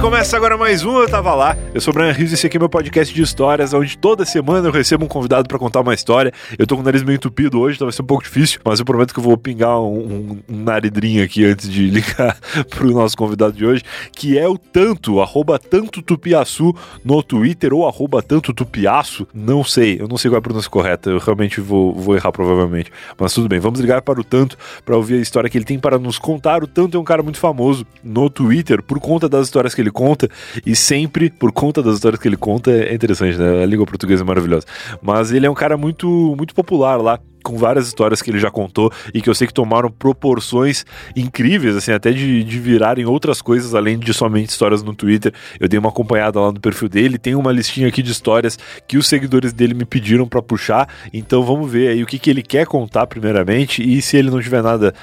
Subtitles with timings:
[0.00, 1.56] Começa agora mais um Eu Tava Lá.
[1.74, 4.24] Eu sou o Brian Rios e esse aqui é meu podcast de histórias, onde toda
[4.24, 6.32] semana eu recebo um convidado para contar uma história.
[6.56, 8.78] Eu tô com o nariz meio entupido hoje, então vai ser um pouco difícil, mas
[8.78, 12.38] eu prometo que eu vou pingar um, um, um naridrinho aqui antes de ligar
[12.70, 13.82] pro nosso convidado de hoje,
[14.12, 20.00] que é o Tanto, arroba Tanto Tupiaçu no Twitter ou arroba Tanto Tupiaço, não sei,
[20.00, 23.34] eu não sei qual é a pronúncia correta, eu realmente vou, vou errar provavelmente, mas
[23.34, 25.98] tudo bem, vamos ligar para o Tanto para ouvir a história que ele tem para
[25.98, 26.62] nos contar.
[26.62, 29.87] O Tanto é um cara muito famoso no Twitter por conta das histórias que ele
[29.90, 30.28] conta
[30.64, 33.62] e sempre por conta das histórias que ele conta é interessante, né?
[33.62, 34.66] A língua portuguesa é maravilhosa.
[35.02, 38.50] Mas ele é um cara muito muito popular lá com várias histórias que ele já
[38.50, 40.84] contou e que eu sei que tomaram proporções
[41.16, 45.32] incríveis, assim, até de, de virarem outras coisas além de somente histórias no Twitter.
[45.58, 48.96] Eu dei uma acompanhada lá no perfil dele, tem uma listinha aqui de histórias que
[48.96, 52.42] os seguidores dele me pediram para puxar, então vamos ver aí o que, que ele
[52.42, 54.94] quer contar primeiramente e se ele não tiver nada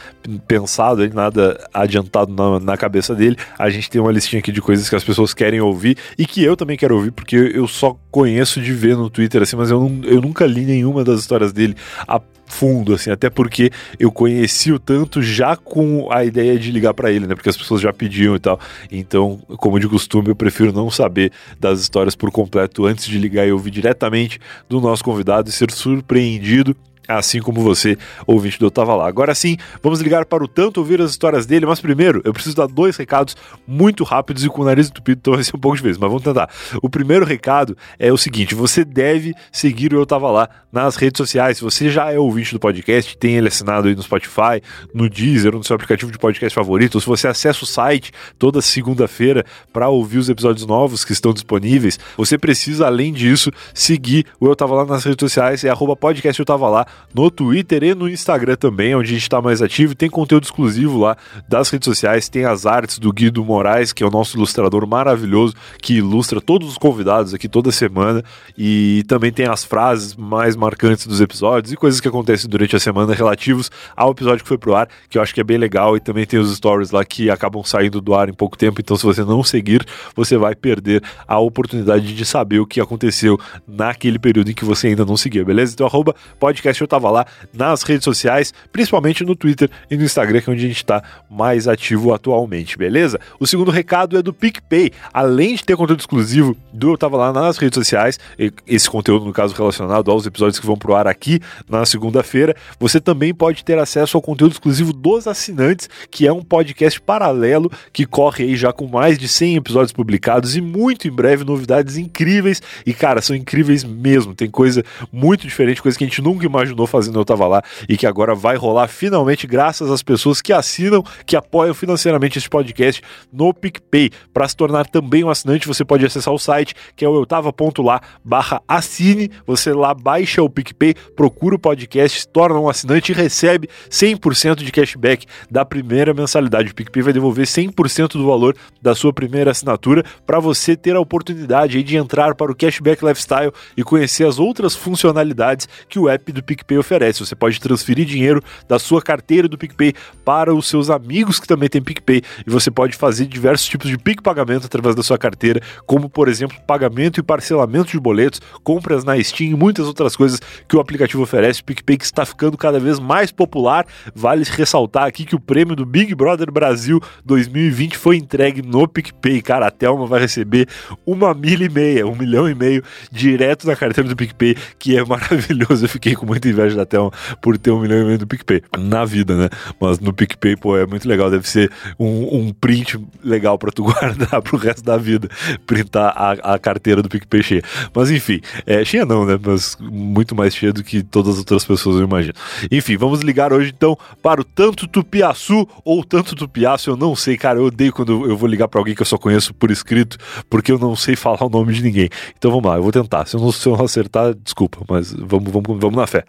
[0.48, 4.90] pensado, nada adiantado na, na cabeça dele, a gente tem uma listinha aqui de coisas
[4.90, 8.62] que as pessoas querem ouvir e que eu também quero ouvir, porque eu só conheço
[8.62, 11.76] de ver no Twitter, assim, mas eu, eu nunca li nenhuma das histórias dele
[12.08, 16.94] a fundo, assim, até porque eu conheci o tanto já com a ideia de ligar
[16.94, 17.36] para ele, né?
[17.36, 18.60] Porque as pessoas já pediam e tal.
[18.92, 23.48] Então, como de costume, eu prefiro não saber das histórias por completo antes de ligar
[23.48, 26.76] e ouvir diretamente do nosso convidado e ser surpreendido
[27.08, 29.08] assim como você, ouvinte do Tava Lá.
[29.08, 32.56] Agora sim, vamos ligar para o tanto ouvir as histórias dele, mas primeiro eu preciso
[32.56, 33.36] dar dois recados
[33.68, 36.24] muito rápidos e com o nariz entupido, então vai ser um pouco vez, mas vamos
[36.24, 36.50] tentar.
[36.82, 41.18] O primeiro recado é o seguinte: você deve seguir o Eu Tava Lá nas redes
[41.18, 41.58] sociais.
[41.58, 44.62] Se você já é ouvinte do podcast, tem ele assinado aí no Spotify,
[44.94, 48.62] no Deezer, no seu aplicativo de podcast favorito, ou se você acessa o site toda
[48.62, 54.48] segunda-feira para ouvir os episódios novos que estão disponíveis, você precisa, além disso, seguir o
[54.48, 57.96] Eu Tava Lá nas redes sociais, é arroba podcast Eu Tava Lá no Twitter e
[57.96, 59.96] no Instagram também, onde a gente está mais ativo.
[59.96, 61.16] Tem conteúdo exclusivo lá
[61.48, 65.54] das redes sociais, tem as artes do Guido Moraes, que é o nosso ilustrador maravilhoso,
[65.82, 68.22] que ilustra todos os convidados aqui toda semana.
[68.58, 72.80] E também tem as frases mais marcantes dos episódios e coisas que acontecem durante a
[72.80, 75.96] semana relativos ao episódio que foi pro ar, que eu acho que é bem legal.
[75.96, 78.82] E também tem os stories lá que acabam saindo do ar em pouco tempo.
[78.82, 83.40] Então, se você não seguir, você vai perder a oportunidade de saber o que aconteceu
[83.66, 85.74] naquele período em que você ainda não seguiu, beleza?
[85.74, 90.42] Então, arroba podcast eu tava lá nas redes sociais, principalmente no Twitter e no Instagram,
[90.42, 93.20] que é onde a gente está mais ativo atualmente, beleza?
[93.40, 94.92] O segundo recado é do PicPay.
[95.12, 98.20] Além de ter conteúdo exclusivo do Eu Tava Lá nas redes sociais,
[98.68, 103.00] esse conteúdo, no caso, relacionado aos episódios que vão pro ar aqui na segunda-feira, você
[103.00, 108.06] também pode ter acesso ao conteúdo exclusivo dos assinantes, que é um podcast paralelo que
[108.06, 112.62] corre aí já com mais de 100 episódios publicados e muito em breve novidades incríveis.
[112.86, 114.36] E cara, são incríveis mesmo.
[114.36, 117.96] Tem coisa muito diferente, coisa que a gente nunca imaginou fazendo Eu Tava Lá e
[117.96, 123.02] que agora vai rolar finalmente graças às pessoas que assinam, que apoiam financeiramente este podcast
[123.32, 124.12] no PicPay.
[124.34, 128.02] Para se tornar também um assinante, você pode acessar o site que é o eutava.lá
[128.24, 133.16] barra assine, você lá baixa o PicPay, procura o podcast, se torna um assinante e
[133.16, 136.72] recebe 100% de cashback da primeira mensalidade.
[136.72, 141.00] O PicPay vai devolver 100% do valor da sua primeira assinatura para você ter a
[141.00, 146.32] oportunidade de entrar para o Cashback Lifestyle e conhecer as outras funcionalidades que o app
[146.32, 147.20] do PicPay PicPay oferece.
[147.20, 149.94] Você pode transferir dinheiro da sua carteira do PicPay
[150.24, 153.98] para os seus amigos que também têm PicPay e você pode fazer diversos tipos de
[153.98, 159.04] PIC pagamento através da sua carteira, como por exemplo pagamento e parcelamento de boletos, compras
[159.04, 161.62] na Steam e muitas outras coisas que o aplicativo oferece.
[161.62, 163.86] O PicPay que está ficando cada vez mais popular.
[164.14, 169.42] Vale ressaltar aqui que o prêmio do Big Brother Brasil 2020 foi entregue no PicPay.
[169.42, 170.68] Cara, a Thelma vai receber
[171.06, 175.04] uma milha e meia, um milhão e meio direto na carteira do PicPay, que é
[175.06, 175.86] maravilhoso.
[175.86, 177.12] Eu fiquei com muita inveja da Thelma
[177.42, 178.62] por ter um milhão e meio do PicPay.
[178.80, 179.50] Na vida, né?
[179.80, 181.30] Mas no PicPay, pô, é muito legal.
[181.30, 185.30] Deve ser um, um print legal para tu guardar pro resto da vida.
[185.66, 187.62] Printar a, a carteira do PicPay cheia.
[187.94, 189.40] Mas enfim, é, cheia não, né?
[189.42, 192.34] Mas muito mais cheia do que todas as outras pessoas, eu imagino.
[192.72, 197.38] Enfim, vamos ligar hoje então para o Tanto Tupiaçu ou Tanto Tupiaçu, eu não sei,
[197.38, 197.60] cara.
[197.60, 200.18] Eu odeio quando eu vou ligar para alguém que eu só conheço por escrito,
[200.50, 202.10] porque eu não sei falar o nome de ninguém.
[202.38, 203.26] Então vamos lá, eu vou tentar.
[203.26, 206.24] Se eu não, se eu não acertar, desculpa, mas vamos, vamos, vamos na fé.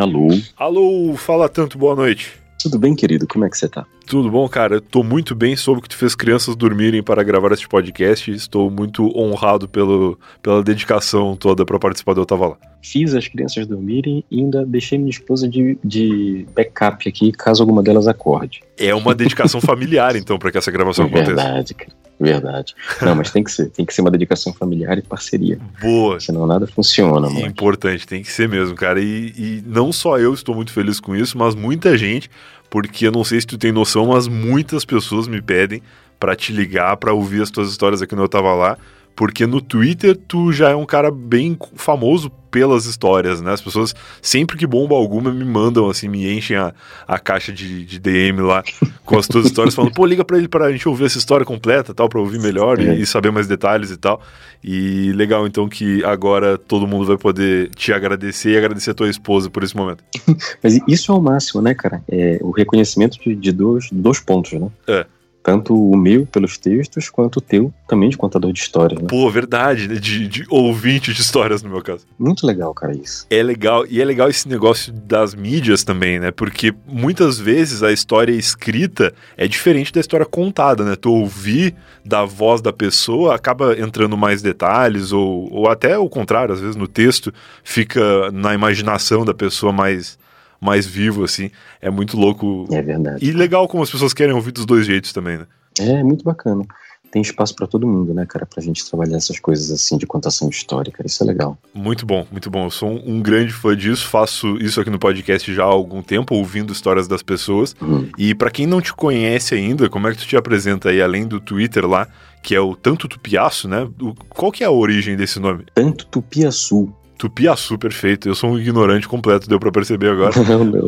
[0.00, 0.28] Alô?
[0.56, 2.32] Alô, fala tanto, boa noite.
[2.62, 3.26] Tudo bem, querido?
[3.26, 3.84] Como é que você tá?
[4.06, 4.76] Tudo bom, cara?
[4.76, 8.30] Eu tô muito bem, soube que tu fez crianças dormirem para gravar este podcast.
[8.30, 12.56] Estou muito honrado pelo, pela dedicação toda para participar do Eu Tava Lá.
[12.82, 17.82] Fiz as crianças dormirem e ainda deixei minha esposa de, de backup aqui, caso alguma
[17.82, 18.62] delas acorde.
[18.78, 21.34] É uma dedicação familiar, então, para que essa gravação é aconteça.
[21.34, 21.92] Verdade, cara.
[22.20, 22.74] Verdade.
[23.00, 23.70] Não, mas tem que ser.
[23.70, 25.58] Tem que ser uma dedicação familiar e parceria.
[25.80, 26.20] Boa.
[26.20, 27.46] Senão nada funciona, mano.
[27.46, 29.00] Importante, tem que ser mesmo, cara.
[29.00, 32.30] E, e não só eu estou muito feliz com isso, mas muita gente,
[32.68, 35.82] porque eu não sei se tu tem noção, mas muitas pessoas me pedem
[36.18, 38.76] para te ligar, para ouvir as tuas histórias aqui no Eu Tava Lá
[39.20, 43.52] porque no Twitter tu já é um cara bem famoso pelas histórias, né?
[43.52, 46.72] As pessoas, sempre que bomba alguma, me mandam, assim, me enchem a,
[47.06, 48.64] a caixa de, de DM lá
[49.04, 51.92] com as tuas histórias, falando, pô, liga pra ele pra gente ouvir essa história completa,
[51.92, 52.94] tal, pra ouvir melhor é.
[52.94, 54.22] e, e, saber mais detalhes e tal.
[54.64, 59.10] E legal, então, que agora todo mundo vai poder te agradecer e agradecer a tua
[59.10, 60.02] esposa por esse momento.
[60.64, 62.02] Mas isso é o máximo, né, cara?
[62.10, 64.70] É o reconhecimento de, de dois, dois pontos, né?
[64.88, 65.04] É.
[65.42, 69.00] Tanto o meu pelos textos, quanto o teu também de contador de histórias.
[69.00, 69.08] Né?
[69.08, 69.94] Pô, verdade, né?
[69.94, 72.06] De, de ouvinte de histórias, no meu caso.
[72.18, 73.26] Muito legal, cara, isso.
[73.30, 76.30] É legal, e é legal esse negócio das mídias também, né?
[76.30, 80.94] Porque muitas vezes a história escrita é diferente da história contada, né?
[80.94, 86.54] Tu ouvir da voz da pessoa acaba entrando mais detalhes, ou, ou até o contrário,
[86.54, 87.32] às vezes no texto
[87.64, 90.18] fica na imaginação da pessoa mais
[90.60, 91.50] mais vivo, assim.
[91.80, 92.66] É muito louco.
[92.70, 93.24] É verdade.
[93.24, 95.46] E legal como as pessoas querem ouvir dos dois jeitos também, né?
[95.78, 96.64] É, muito bacana.
[97.10, 100.48] Tem espaço para todo mundo, né, cara, pra gente trabalhar essas coisas assim de contação
[100.48, 101.04] histórica.
[101.04, 101.58] Isso é legal.
[101.74, 102.66] Muito bom, muito bom.
[102.66, 106.02] Eu sou um, um grande fã disso, faço isso aqui no podcast já há algum
[106.02, 107.74] tempo, ouvindo histórias das pessoas.
[107.80, 108.08] Uhum.
[108.16, 111.26] E para quem não te conhece ainda, como é que tu te apresenta aí, além
[111.26, 112.06] do Twitter lá,
[112.44, 113.88] que é o Tanto Tupiaço, né?
[114.00, 115.64] O, qual que é a origem desse nome?
[115.74, 116.94] Tanto Tupiaçu.
[117.20, 118.30] Tupiaçu, perfeito.
[118.30, 120.32] Eu sou um ignorante completo, deu pra perceber agora.
[120.42, 120.86] não, não, não.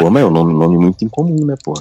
[0.00, 1.72] Pô, mas é um nome, nome muito incomum, né, pô?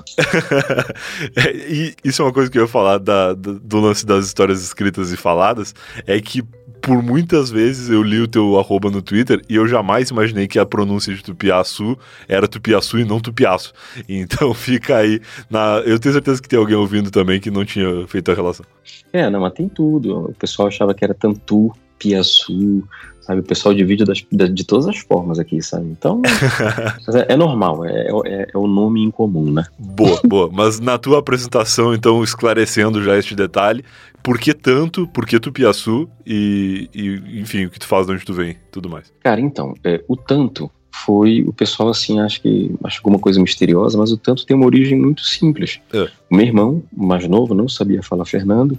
[1.36, 4.28] é, e isso é uma coisa que eu ia falar da, do, do lance das
[4.28, 5.74] histórias escritas e faladas,
[6.06, 6.44] é que
[6.80, 10.60] por muitas vezes eu li o teu arroba no Twitter e eu jamais imaginei que
[10.60, 11.98] a pronúncia de Tupiaçu
[12.28, 13.74] era Tupiaçu e não Tupiaço.
[14.08, 15.20] Então fica aí.
[15.50, 15.82] Na...
[15.84, 18.64] Eu tenho certeza que tem alguém ouvindo também que não tinha feito a relação.
[19.12, 20.26] É, não, mas tem tudo.
[20.26, 22.88] O pessoal achava que era Tantu, Piaçu,
[23.30, 23.42] sabe?
[23.42, 25.86] O pessoal divide das, de todas as formas aqui, sabe?
[25.86, 26.22] Então,
[27.14, 29.66] é, é, normal, é, é, é, o nome em comum, né?
[29.78, 30.50] Boa, boa.
[30.52, 33.86] Mas na tua apresentação, então, esclarecendo já este detalhe,
[34.24, 38.26] por que tanto, por que Tupiaçu e, e, enfim, o que tu faz, de onde
[38.26, 39.14] tu vem, tudo mais?
[39.22, 40.72] Cara, então, é, o tanto
[41.06, 44.66] foi o pessoal assim acho que acho alguma coisa misteriosa mas o tanto tem uma
[44.66, 46.10] origem muito simples é.
[46.30, 48.78] o meu irmão mais novo não sabia falar Fernando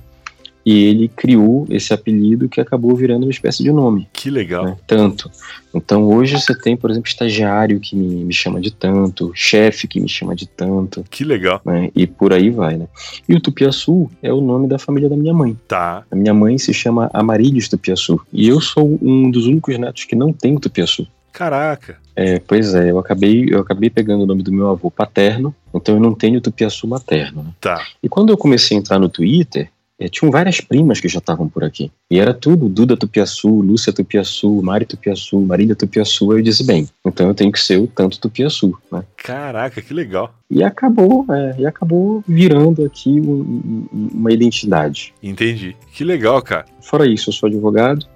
[0.65, 4.09] e ele criou esse apelido que acabou virando uma espécie de nome.
[4.12, 4.65] Que legal.
[4.65, 4.77] Né?
[4.87, 5.31] Tanto.
[5.75, 10.01] Então hoje você tem, por exemplo, estagiário que me, me chama de tanto, chefe que
[10.01, 11.05] me chama de tanto.
[11.09, 11.61] Que legal.
[11.65, 11.91] Né?
[11.95, 12.87] E por aí vai, né?
[13.29, 15.57] E o Tupiaçu é o nome da família da minha mãe.
[15.69, 16.05] Tá.
[16.11, 18.21] A minha mãe se chama Amarílios Tupiaçu.
[18.33, 21.06] E eu sou um dos únicos netos que não tem Tupiaçu.
[21.33, 21.97] Caraca.
[22.15, 25.95] É, pois é, eu acabei, eu acabei pegando o nome do meu avô paterno, então
[25.95, 27.45] eu não tenho Tupiaçu materno.
[27.45, 27.51] Né?
[27.61, 27.83] Tá.
[28.03, 31.47] E quando eu comecei a entrar no Twitter, é, tinham várias primas que já estavam
[31.47, 31.93] por aqui.
[32.11, 36.32] E era tudo Duda Tupiaçu, Lúcia Tupiaçu, Mari Tupiaçu, Marília Tupiaçu.
[36.32, 39.05] Aí eu disse, bem, então eu tenho que ser o tanto Tupiaçu, né?
[39.14, 40.35] Caraca, que legal.
[40.50, 45.12] E acabou, é, e acabou virando aqui um, um, uma identidade.
[45.23, 45.76] Entendi.
[45.93, 46.64] Que legal, cara.
[46.81, 48.06] Fora isso, eu sou advogado,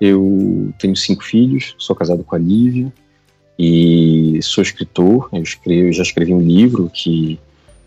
[0.00, 2.92] eu tenho cinco filhos, sou casado com a Lívia
[3.56, 5.28] e sou escritor.
[5.32, 7.38] Eu, escrevo, eu já escrevi um livro que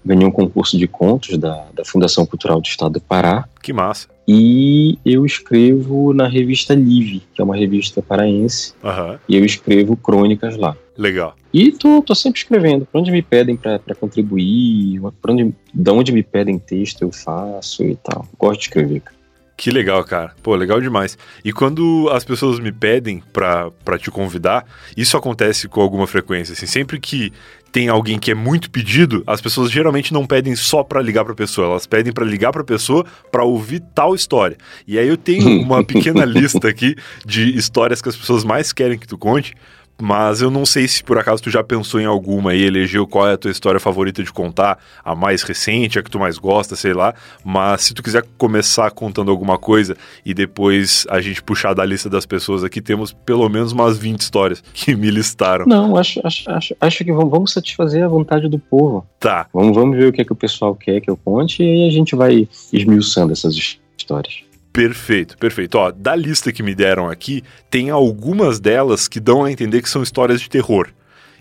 [0.07, 3.47] ganhei um concurso de contos da, da Fundação Cultural do Estado do Pará.
[3.61, 4.07] Que massa.
[4.27, 8.73] E eu escrevo na revista Live, que é uma revista paraense.
[8.83, 9.17] Uhum.
[9.27, 10.75] E eu escrevo crônicas lá.
[10.97, 11.35] Legal.
[11.53, 12.85] E tô, tô sempre escrevendo.
[12.85, 17.83] Pra onde me pedem para contribuir, pra onde, da onde me pedem texto, eu faço
[17.83, 18.27] e tal.
[18.37, 19.17] Gosto de escrever, cara.
[19.57, 20.35] Que legal, cara.
[20.43, 21.17] Pô, legal demais.
[21.43, 24.63] E quando as pessoas me pedem pra, pra te convidar,
[24.95, 26.53] isso acontece com alguma frequência.
[26.53, 27.33] Assim, sempre que
[27.71, 31.33] tem alguém que é muito pedido, as pessoas geralmente não pedem só para ligar para
[31.33, 34.57] a pessoa, elas pedem para ligar para a pessoa para ouvir tal história.
[34.87, 36.95] E aí eu tenho uma pequena lista aqui
[37.25, 39.53] de histórias que as pessoas mais querem que tu conte,
[39.99, 43.27] mas eu não sei se por acaso tu já pensou em alguma e elegeu qual
[43.27, 46.75] é a tua história favorita de contar, a mais recente, a que tu mais gosta,
[46.75, 47.13] sei lá.
[47.43, 52.09] Mas se tu quiser começar contando alguma coisa e depois a gente puxar da lista
[52.09, 55.65] das pessoas aqui, temos pelo menos umas 20 histórias que me listaram.
[55.65, 59.05] Não, acho, acho, acho, acho que vamos satisfazer a vontade do povo.
[59.19, 59.47] Tá.
[59.53, 61.87] Vamos, vamos ver o que, é que o pessoal quer que eu conte e aí
[61.87, 63.55] a gente vai esmiuçando essas
[63.97, 64.46] histórias.
[64.77, 65.75] Perfeito, perfeito.
[65.79, 69.89] Ó, da lista que me deram aqui, tem algumas delas que dão a entender que
[69.89, 70.89] são histórias de terror.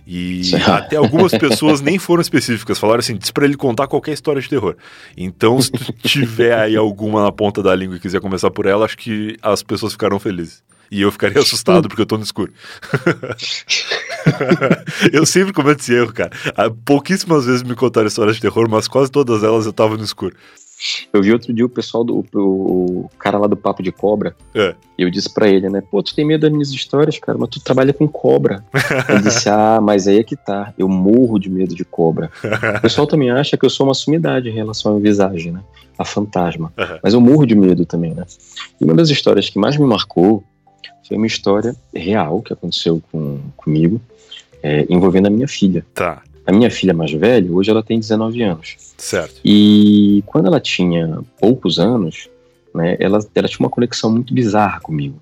[0.07, 4.40] E até algumas pessoas nem foram específicas, falaram assim, diz pra ele contar qualquer história
[4.40, 4.75] de terror.
[5.14, 8.87] Então, se tu tiver aí alguma na ponta da língua e quiser começar por ela,
[8.87, 10.64] acho que as pessoas ficarão felizes.
[10.90, 12.50] E eu ficaria assustado porque eu tô no escuro.
[15.12, 16.31] eu sempre cometo esse erro, cara.
[16.87, 20.35] Pouquíssimas vezes me contaram histórias de terror, mas quase todas elas eu tava no escuro.
[21.12, 24.37] Eu vi outro dia o pessoal do o, o cara lá do Papo de Cobra.
[24.54, 24.75] É.
[24.99, 25.80] E eu disse pra ele, né?
[25.80, 28.64] Pô, tu tem medo das minhas histórias, cara, mas tu trabalha com cobra.
[29.09, 30.73] Ele disse, ah, mas aí é que tá.
[30.78, 32.30] Eu morro de medo de cobra.
[32.76, 35.61] O pessoal também acha que eu sou uma sumidade em relação à visagem, né?
[35.99, 36.73] A fantasma.
[36.76, 36.99] Uhum.
[37.02, 38.25] Mas eu morro de medo também, né?
[38.80, 40.45] E uma das histórias que mais me marcou
[41.06, 44.00] foi uma história real que aconteceu com, comigo,
[44.62, 45.87] é, envolvendo a minha filha.
[45.95, 48.76] Tá, A minha filha mais velha, hoje ela tem 19 anos.
[48.96, 49.40] certo.
[49.44, 52.28] E quando ela tinha poucos anos,
[52.74, 55.18] né, ela, ela tinha uma conexão muito bizarra comigo.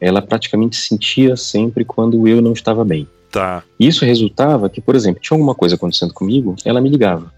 [0.00, 3.06] Ela praticamente sentia sempre quando eu não estava bem.
[3.30, 7.32] Tá, isso resultava que, por exemplo, tinha alguma coisa acontecendo comigo, ela me ligava.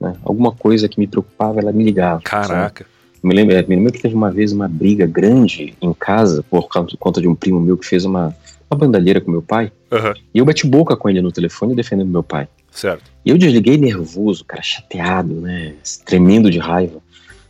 [0.00, 0.14] Né?
[0.22, 2.20] Alguma coisa que me preocupava, ela me ligava.
[2.20, 2.24] sabe?
[2.24, 2.86] caraca.
[3.22, 6.68] Me lembro, é, me lembro que teve uma vez uma briga grande em casa por
[6.68, 8.34] causa- conta de um primo meu que fez uma,
[8.70, 9.72] uma bandalheira com meu pai.
[9.92, 12.46] Aham, E eu bati boca com ele no telefone defendendo meu pai.
[12.70, 13.10] certo.
[13.24, 15.74] E eu desliguei nervoso, cara, chateado, né?
[16.06, 16.98] Tremendo de raiva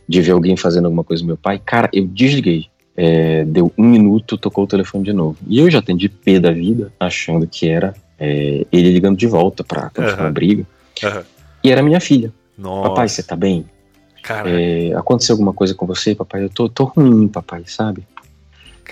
[0.07, 1.61] de ver alguém fazendo alguma coisa com meu pai.
[1.63, 2.65] Cara, eu desliguei.
[2.97, 5.37] É, deu um minuto, tocou o telefone de novo.
[5.47, 9.63] E eu já atendi pé da vida, achando que era é, ele ligando de volta
[9.63, 10.65] pra continuar a briga.
[11.03, 11.23] Aham.
[11.63, 12.33] E era minha filha.
[12.57, 13.65] Nossa, Papai, você tá bem?
[14.21, 16.43] caraca, É, aconteceu alguma coisa com você, papai?
[16.43, 18.03] Eu tô, tô ruim, papai, sabe?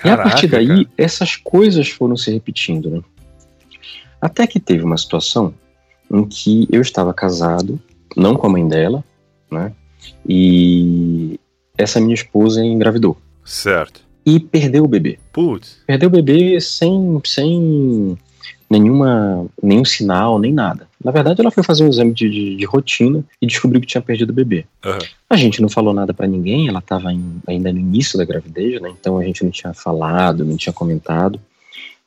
[0.04, 0.88] E a caraca, partir daí, cara.
[0.96, 3.02] essas coisas foram se repetindo, né?
[4.20, 5.54] Até que teve uma situação
[6.10, 7.80] em que eu estava casado,
[8.16, 9.04] não com a mãe dela,
[9.50, 9.72] né?
[10.28, 11.38] E
[11.76, 13.16] essa minha esposa engravidou.
[13.44, 14.02] Certo.
[14.24, 15.18] E perdeu o bebê.
[15.32, 18.18] Putz, Perdeu o bebê sem, sem
[18.68, 20.89] nenhuma, nenhum sinal, nem nada.
[21.02, 24.02] Na verdade, ela foi fazer um exame de, de- de rotina e descobriu que tinha
[24.02, 24.66] perdido o bebê.
[24.84, 24.98] Aham.
[25.30, 27.08] A gente não falou nada pra ninguém, ela estava
[27.46, 28.92] ainda no início da gravidez, né?
[29.00, 31.40] Então a gente não tinha falado, não tinha comentado.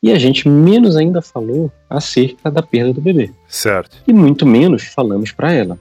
[0.02, 3.32] E a gente menos ainda falou acerca da perda do bebê.
[3.48, 3.98] certo.
[4.08, 5.80] E muito menos falamos pra ela.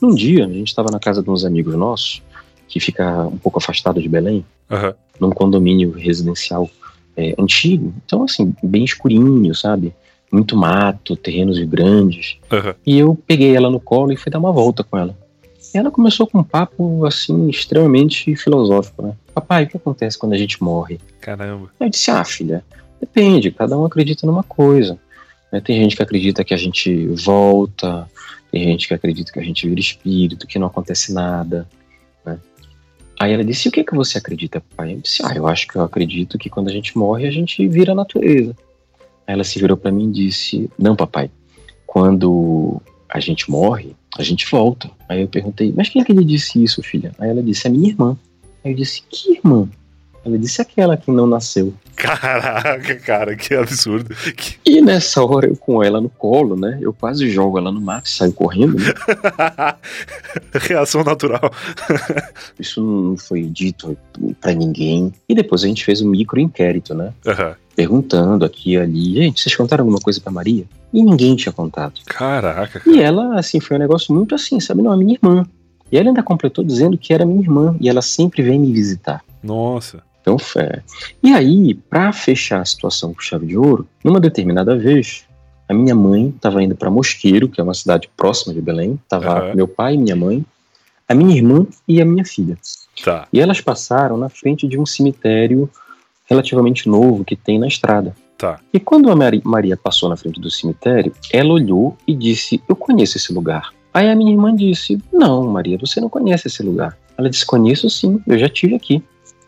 [0.00, 2.22] Num dia, a gente estava na casa de uns amigos nossos,
[2.68, 6.70] que fica um pouco afastado de Belém, Aham, num condomínio residencial
[7.16, 7.92] é, antigo.
[8.06, 9.92] Então, assim, bem escurinho, sabe?
[10.32, 12.38] Muito mato, terrenos grandes.
[12.50, 12.74] aham.
[12.86, 15.16] E eu peguei ela no colo e fui dar uma volta com ela.
[15.74, 19.14] E ela começou com um papo, assim, extremamente filosófico, né?
[19.34, 20.98] Papai, o que acontece quando a gente morre?
[21.20, 21.70] Caramba.
[21.78, 22.64] Eu disse, ah, filha,
[23.00, 24.98] depende, cada um acredita numa coisa.
[25.52, 25.60] né?
[25.60, 28.08] Tem gente que acredita que a gente volta,
[28.50, 31.68] tem gente que acredita que a gente vira espírito, que não acontece nada.
[32.24, 32.38] né?
[33.18, 34.94] Aí ela disse, e o que, que você acredita, papai?
[34.94, 37.66] Eu disse, ah, eu acho que eu acredito que quando a gente morre, a gente
[37.68, 38.56] vira a natureza.
[39.30, 41.30] Ela se virou para mim e disse, não, papai,
[41.86, 44.90] quando a gente morre, a gente volta.
[45.08, 47.12] Aí eu perguntei, mas quem é que lhe disse isso, filha?
[47.18, 48.16] Aí ela disse, a minha irmã.
[48.64, 49.68] Aí eu disse, que irmã?
[50.24, 51.72] Ela disse, aquela que não nasceu.
[51.96, 54.14] Caraca, cara, que absurdo.
[54.36, 56.78] Que- E nessa hora eu com ela no colo, né?
[56.80, 58.76] Eu quase jogo ela no mato e saio correndo.
[58.78, 58.92] Né?
[60.60, 61.50] Reação natural.
[62.58, 63.96] Isso não foi dito
[64.40, 65.12] pra ninguém.
[65.28, 67.12] E depois a gente fez um micro inquérito, né?
[67.26, 67.54] Aham.
[67.74, 70.64] Perguntando aqui e ali, gente, vocês contaram alguma coisa pra Maria?
[70.92, 71.94] E ninguém tinha contado.
[72.04, 72.94] Caraca, cara.
[72.96, 74.82] E ela, assim, foi um negócio muito assim, sabe?
[74.82, 75.46] Não, é minha irmã.
[75.90, 77.74] E ela ainda completou dizendo que era minha irmã.
[77.80, 79.22] E ela sempre vem me visitar.
[79.42, 80.02] Nossa.
[80.30, 80.82] Então, fé.
[81.22, 85.24] E aí, pra fechar a situação com chave de ouro, numa determinada vez,
[85.68, 88.98] a minha mãe estava indo para Mosqueiro, que é uma cidade próxima de Belém.
[89.08, 89.54] Tava Aham.
[89.54, 90.44] meu pai, minha mãe,
[91.08, 92.56] a minha irmã e a minha filha.
[93.04, 93.26] Tá.
[93.32, 95.68] E elas passaram na frente de um cemitério
[96.26, 98.14] relativamente novo que tem na estrada.
[98.38, 98.60] Tá.
[98.72, 102.76] E quando a Mari- Maria passou na frente do cemitério, ela olhou e disse: Eu
[102.76, 103.70] conheço esse lugar.
[103.92, 106.96] Aí a minha irmã disse: Não, Maria, você não conhece esse lugar.
[107.18, 109.02] Ela disse: Conheço sim, eu já tive aqui.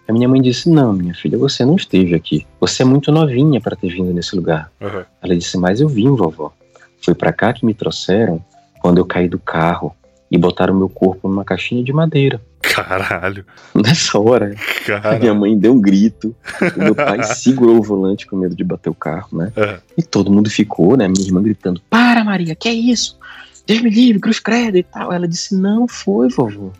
[0.08, 2.46] A minha mãe disse: Não, minha filha, você não esteve aqui.
[2.60, 4.70] Você é muito novinha para ter vindo nesse lugar.
[4.80, 5.04] Aham.
[5.22, 6.52] Ela disse: Mas eu vim, vovó.
[7.00, 8.42] Foi para cá que me trouxeram
[8.80, 9.94] quando eu caí do carro
[10.30, 12.40] e botaram meu corpo numa caixinha de madeira.
[12.60, 13.44] Caralho.
[13.74, 15.18] Nessa hora, a Cara.
[15.18, 16.34] minha mãe deu um grito,
[16.76, 19.52] meu pai segurou o volante com medo de bater o carro, né?
[19.96, 21.06] E todo mundo ficou, né?
[21.08, 23.18] Minha irmã gritando: Para, Maria, que é isso?
[23.66, 25.12] Deus me livre, cruz credo e tal.
[25.12, 26.70] Ela disse: Não foi, vovô.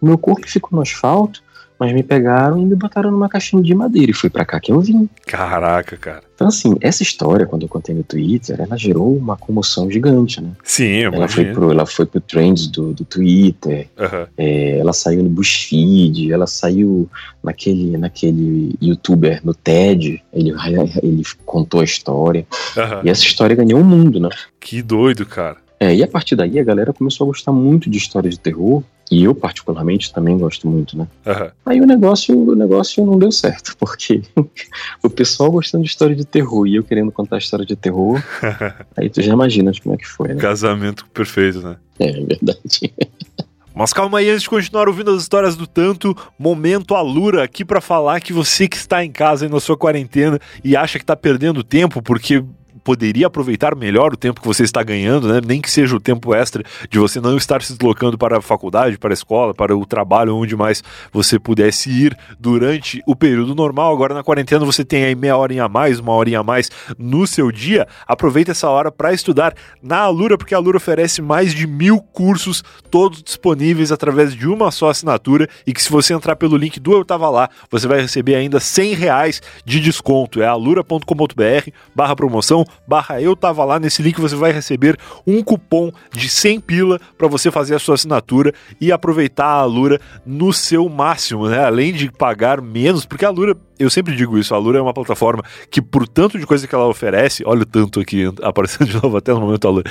[0.00, 1.42] O meu corpo ficou no asfalto,
[1.80, 4.10] mas me pegaram e me botaram numa caixinha de madeira.
[4.10, 5.08] E foi pra cá que eu vim.
[5.26, 6.22] Caraca, cara.
[6.34, 10.50] Então, assim, essa história, quando eu contei no Twitter, ela gerou uma comoção gigante, né?
[10.62, 14.26] Sim, eu Ela foi, pro, ela foi pro trends do, do Twitter, Aham.
[14.36, 17.08] é, ela saiu no BuzzFeed, ela saiu
[17.42, 20.52] naquele, naquele youtuber, no TED, ele,
[21.02, 22.46] ele contou a história.
[22.76, 23.00] Aham.
[23.04, 24.28] E essa história ganhou o mundo, né?
[24.60, 25.56] Que doido, cara.
[25.78, 28.82] É, e a partir daí a galera começou a gostar muito de histórias de terror,
[29.10, 31.08] e eu particularmente também gosto muito, né?
[31.26, 31.50] Aham.
[31.66, 34.22] Aí o negócio, o negócio não deu certo, porque
[35.02, 38.22] o pessoal gostando de história de terror e eu querendo contar história de terror,
[38.96, 40.36] aí tu já imaginas como é que foi, né?
[40.36, 41.76] Casamento perfeito, né?
[41.98, 42.94] É, é verdade.
[43.74, 47.80] Mas calma aí, antes de continuar ouvindo as histórias do tanto, momento Alura aqui para
[47.80, 51.16] falar que você que está em casa aí na sua quarentena e acha que está
[51.16, 52.44] perdendo tempo porque
[52.82, 55.40] poderia aproveitar melhor o tempo que você está ganhando, né?
[55.44, 58.98] nem que seja o tempo extra de você não estar se deslocando para a faculdade,
[58.98, 60.82] para a escola, para o trabalho, onde mais
[61.12, 63.92] você pudesse ir durante o período normal.
[63.92, 67.26] Agora na quarentena você tem aí meia hora a mais, uma horinha a mais no
[67.26, 67.88] seu dia.
[68.06, 72.62] Aproveita essa hora para estudar na Alura, porque a Alura oferece mais de mil cursos,
[72.90, 76.92] todos disponíveis através de uma só assinatura e que se você entrar pelo link do
[76.92, 80.40] Eu Tava Lá, você vai receber ainda 100 reais de desconto.
[80.40, 83.78] É alura.com.br barra promoção barra eu tava lá.
[83.78, 87.94] Nesse link você vai receber um cupom de 100 pila para você fazer a sua
[87.94, 91.64] assinatura e aproveitar a Alura no seu máximo, né?
[91.64, 94.92] Além de pagar menos, porque a Alura eu sempre digo isso, a Lura é uma
[94.92, 99.02] plataforma que, por tanto de coisa que ela oferece, olha o tanto aqui aparecendo de
[99.02, 99.90] novo até no momento a Lura.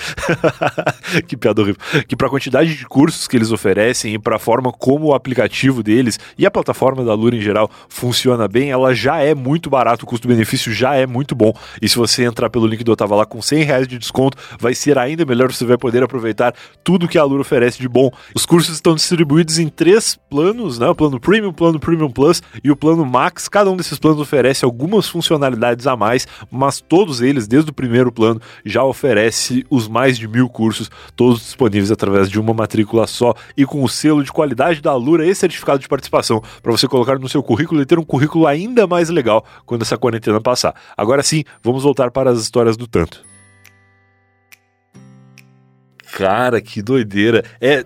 [1.27, 1.81] que piada horrível.
[2.07, 5.13] Que para a quantidade de cursos que eles oferecem e para a forma como o
[5.15, 9.71] aplicativo deles e a plataforma da Lura em geral funciona bem, ela já é muito
[9.71, 11.51] barato, o custo-benefício já é muito bom.
[11.81, 14.38] E se você entrar pelo link do Eu Tava Lá com 100 reais de desconto,
[14.60, 18.12] vai ser ainda melhor, você vai poder aproveitar tudo que a Lura oferece de bom.
[18.36, 20.88] Os cursos estão distribuídos em três planos, né?
[20.88, 23.48] O plano Premium, o plano Premium Plus e o plano Max.
[23.48, 28.12] Cada um desses planos oferece algumas funcionalidades a mais, mas todos eles, desde o primeiro
[28.12, 33.34] plano, já oferece os mais de mil cursos, todos disponíveis através de uma matrícula só
[33.58, 37.18] e com o selo de qualidade da Alura e certificado de participação para você colocar
[37.18, 40.76] no seu currículo e ter um currículo ainda mais legal quando essa quarentena passar.
[40.96, 43.24] Agora sim, vamos voltar para as histórias do tanto.
[46.12, 47.44] Cara, que doideira.
[47.62, 47.86] É,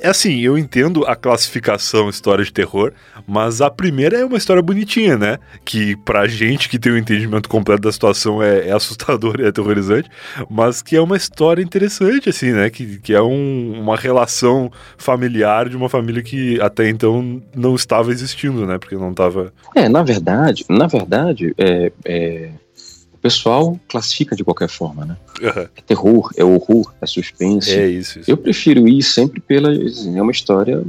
[0.00, 2.92] é assim, eu entendo a classificação história de terror,
[3.26, 5.38] mas a primeira é uma história bonitinha, né?
[5.64, 9.46] Que pra gente que tem o um entendimento completo da situação é, é assustador e
[9.46, 10.08] aterrorizante,
[10.50, 12.70] mas que é uma história interessante, assim, né?
[12.70, 18.10] Que, que é um, uma relação familiar de uma família que até então não estava
[18.10, 18.78] existindo, né?
[18.78, 19.52] Porque não estava.
[19.74, 22.50] É, na verdade, na verdade, é, é
[23.28, 25.16] pessoal classifica de qualquer forma, né?
[25.42, 25.62] Uhum.
[25.76, 27.70] É terror, é horror, é suspense.
[27.70, 29.70] É isso, isso, Eu prefiro ir sempre pela.
[29.70, 30.82] É uma história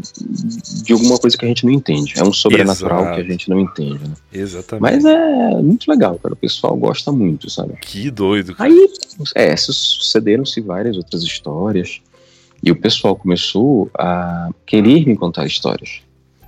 [0.83, 2.13] de alguma coisa que a gente não entende.
[2.17, 3.15] É um sobrenatural Exato.
[3.15, 4.13] que a gente não entende, né?
[4.31, 4.81] Exatamente.
[4.81, 6.33] Mas é muito legal, cara.
[6.33, 7.73] O pessoal gosta muito, sabe?
[7.81, 8.55] Que doido.
[8.55, 8.69] Cara.
[8.69, 8.89] Aí,
[9.35, 11.99] é, sucederam-se várias outras histórias.
[12.63, 16.01] E o pessoal começou a querer me contar histórias.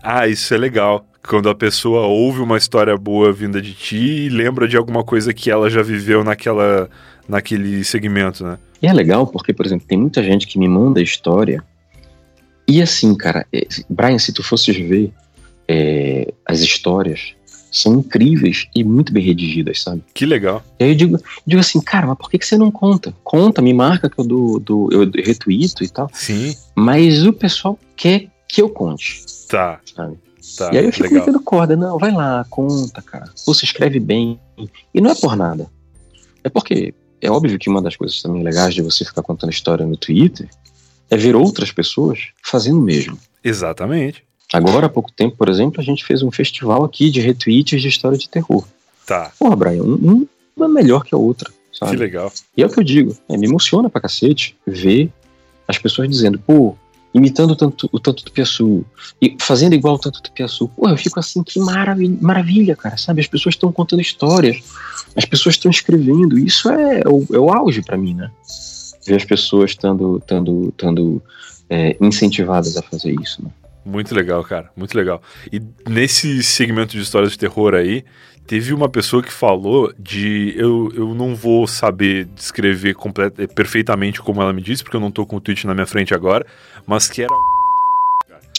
[0.03, 4.29] Ah, isso é legal quando a pessoa ouve uma história boa vinda de ti e
[4.29, 6.89] lembra de alguma coisa que ela já viveu naquela,
[7.27, 8.57] naquele segmento, né?
[8.81, 11.63] E é legal porque, por exemplo, tem muita gente que me manda história
[12.67, 15.11] e assim, cara, é, Brian, se tu fosses ver
[15.67, 17.33] é, as histórias,
[17.71, 20.03] são incríveis e muito bem redigidas, sabe?
[20.13, 20.63] Que legal.
[20.79, 23.13] E aí eu digo, digo assim, cara, mas por que, que você não conta?
[23.23, 26.09] Conta, me marca que eu dou, dou, eu retuito e tal.
[26.13, 26.55] Sim.
[26.75, 29.21] Mas o pessoal quer que eu conte.
[29.47, 29.79] Tá.
[29.95, 30.17] Sabe?
[30.57, 31.19] Tá, e aí eu fico legal.
[31.19, 33.31] metendo corda, não, vai lá, conta, cara.
[33.45, 34.39] Você escreve bem.
[34.93, 35.69] E não é por nada.
[36.43, 39.85] É porque é óbvio que uma das coisas também legais de você ficar contando história
[39.85, 40.49] no Twitter
[41.09, 43.17] é ver outras pessoas fazendo o mesmo.
[43.43, 44.23] Exatamente.
[44.53, 47.87] Agora, há pouco tempo, por exemplo, a gente fez um festival aqui de retweets de
[47.87, 48.65] história de terror.
[49.05, 49.31] Tá.
[49.39, 51.49] Porra, Brian, um, uma é melhor que a outra.
[51.71, 51.91] Sabe?
[51.91, 52.31] Que legal.
[52.55, 55.09] E é o que eu digo, é, me emociona pra cacete ver
[55.67, 56.75] as pessoas dizendo, pô,
[57.13, 58.85] imitando tanto, o tanto do Piaçu
[59.21, 60.67] e fazendo igual o tanto do Piaçu.
[60.69, 63.21] Pô, eu fico assim, que maravilha, maravilha cara, sabe?
[63.21, 64.57] As pessoas estão contando histórias,
[65.15, 66.37] as pessoas estão escrevendo.
[66.37, 68.31] Isso é, é o, é o auge para mim, né?
[69.05, 70.21] Ver as pessoas estando
[71.69, 73.49] é, incentivadas a fazer isso, né?
[73.83, 75.21] Muito legal, cara, muito legal.
[75.51, 78.05] E nesse segmento de histórias de terror aí,
[78.45, 80.53] teve uma pessoa que falou de.
[80.55, 85.11] Eu, eu não vou saber descrever complet, perfeitamente como ela me disse, porque eu não
[85.11, 86.45] tô com o tweet na minha frente agora,
[86.85, 87.33] mas que era.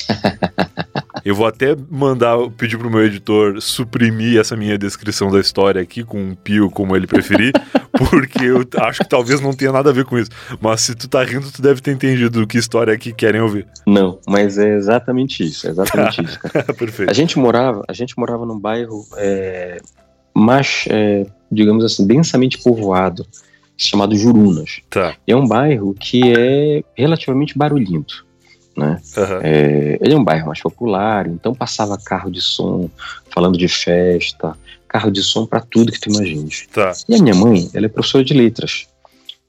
[1.24, 6.02] Eu vou até mandar, pedir pro meu editor suprimir essa minha descrição da história aqui
[6.02, 7.52] com um pio como ele preferir,
[8.10, 10.30] porque eu acho que talvez não tenha nada a ver com isso.
[10.60, 13.66] Mas se tu tá rindo, tu deve ter entendido que história é que querem ouvir.
[13.86, 16.38] Não, mas é exatamente isso, é exatamente isso.
[16.78, 17.10] Perfeito.
[17.10, 19.80] A gente morava, a gente morava num bairro é,
[20.34, 23.26] mais, é, digamos assim, densamente povoado,
[23.76, 24.80] chamado Jurunas.
[24.88, 25.14] Tá.
[25.26, 28.24] É um bairro que é relativamente barulhento
[28.76, 29.00] né?
[29.16, 29.40] Uhum.
[29.42, 32.88] É, ele é um bairro mais popular, então passava carro de som,
[33.30, 34.56] falando de festa,
[34.92, 36.66] carro de som para tudo que tu imagines.
[36.72, 36.92] Tá.
[37.08, 38.86] E a minha mãe, ela é professora de letras.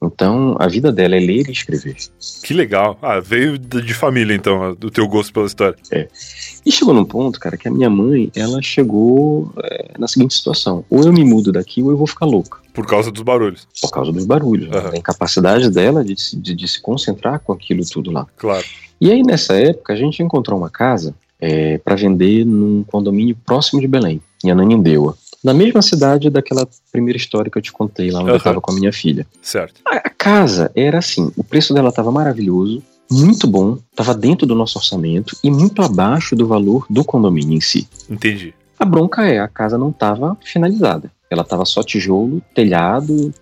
[0.02, 1.96] Então, a vida dela é ler e escrever.
[2.42, 2.98] Que legal.
[3.00, 5.76] Ah, veio de família, então, do teu gosto pela história.
[5.90, 6.08] É.
[6.64, 10.84] E chegou num ponto, cara, que a minha mãe, ela chegou é, na seguinte situação.
[10.90, 12.58] Ou eu me mudo daqui, ou eu vou ficar louca.
[12.72, 13.66] Por causa dos barulhos.
[13.80, 14.66] Por causa dos barulhos.
[14.66, 14.82] Uhum.
[14.82, 14.90] Né?
[14.94, 18.26] A incapacidade dela de, de, de, se concentrar com aquilo tudo lá.
[18.36, 18.64] Claro.
[19.00, 23.80] E aí, nessa época, a gente encontrou uma casa é, para vender num condomínio próximo
[23.80, 25.16] de Belém, em Ananindeua.
[25.44, 28.38] Na mesma cidade daquela primeira história que eu te contei lá onde eu Aham.
[28.38, 29.26] estava com a minha filha.
[29.42, 29.82] Certo.
[29.84, 34.78] A, casa era assim, o preço dela estava maravilhoso, muito bom, estava dentro do nosso
[34.78, 37.86] orçamento e muito abaixo do valor do condomínio em si.
[38.08, 38.54] Entendi.
[38.78, 41.12] A bronca é, a casa não estava finalizada.
[41.30, 43.34] Ela estava só tijolo, telhado,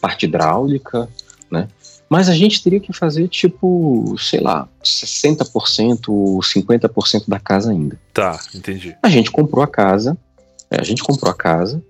[0.00, 1.08] parte hidráulica,
[1.50, 1.68] né?
[2.08, 5.44] Mas a gente teria que fazer tipo, sei lá, 60%,
[6.40, 8.00] 50% da casa ainda.
[8.12, 8.96] Tá, entendi.
[9.02, 10.16] A gente comprou a casa,
[10.78, 11.82] a gente comprou a casa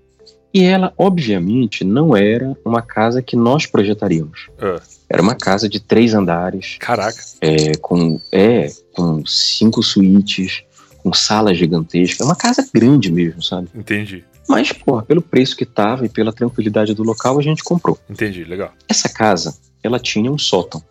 [0.52, 4.48] e ela, obviamente, não era uma casa que nós projetaríamos.
[4.58, 4.80] Ah.
[5.08, 7.20] Era uma casa de três andares, Caraca.
[7.40, 10.62] é, com, é, com cinco suítes,
[10.98, 12.22] com sala gigantesca.
[12.22, 13.68] É uma casa grande mesmo, sabe?
[13.74, 14.24] Entendi.
[14.48, 17.96] Mas, porra, pelo preço que tava e pela tranquilidade do local, a gente comprou.
[18.08, 18.44] Entendi.
[18.44, 18.72] Legal.
[18.88, 20.82] Essa casa, ela tinha um sótão,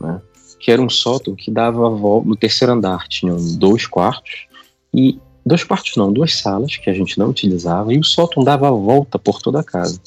[0.00, 0.20] né?
[0.58, 2.28] Que era um sótão que dava a volta.
[2.28, 4.46] No terceiro andar tinham dois quartos
[4.92, 5.18] e
[5.50, 8.70] dois quartos não, duas salas que a gente não utilizava e o sótão dava a
[8.70, 10.00] volta por toda a casa.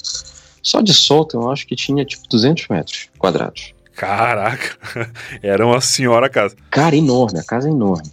[0.62, 3.73] Só de sótão eu acho que tinha tipo 200 metros quadrados.
[3.93, 4.77] Caraca.
[5.43, 6.56] Era uma senhora casa.
[6.69, 8.10] Cara, enorme, a casa é enorme.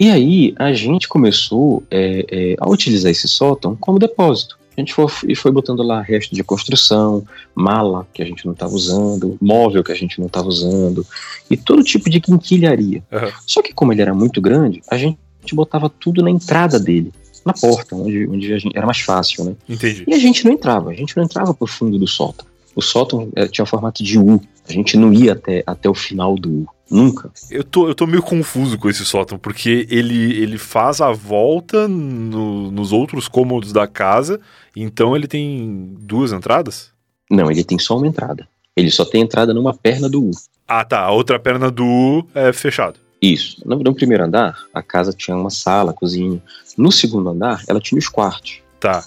[0.00, 4.58] E aí a gente começou é, é, a utilizar esse sótão como depósito.
[4.74, 7.22] A gente foi, e foi botando lá resto de construção,
[7.54, 11.06] mala que a gente não estava usando, móvel que a gente não estava usando,
[11.50, 13.02] e todo tipo de quinquilharia.
[13.12, 13.30] Aham.
[13.46, 15.18] Só que como ele era muito grande, a gente
[15.54, 17.12] botava tudo na entrada dele,
[17.44, 19.54] na porta, onde, onde a gente, era mais fácil, né?
[19.68, 20.04] Entendi.
[20.06, 22.46] E a gente não entrava, a gente não entrava pro fundo do sótão.
[22.74, 26.36] O sótão eh, tinha formato de U, a gente não ia até, até o final
[26.36, 27.30] do U, nunca.
[27.50, 31.86] Eu tô, eu tô meio confuso com esse sótão, porque ele, ele faz a volta
[31.86, 34.40] no- nos outros cômodos da casa,
[34.74, 36.90] então ele tem duas entradas?
[37.30, 38.48] Não, ele tem só uma entrada.
[38.74, 40.30] Ele só tem entrada numa perna do U.
[40.66, 41.00] Ah, tá.
[41.00, 42.98] A outra perna do U é fechado.
[43.22, 43.62] Isso.
[43.64, 46.42] No, no primeiro andar, a casa tinha uma sala, cozinha.
[46.76, 48.60] No segundo andar, ela tinha os quartos.
[48.80, 49.04] Tá.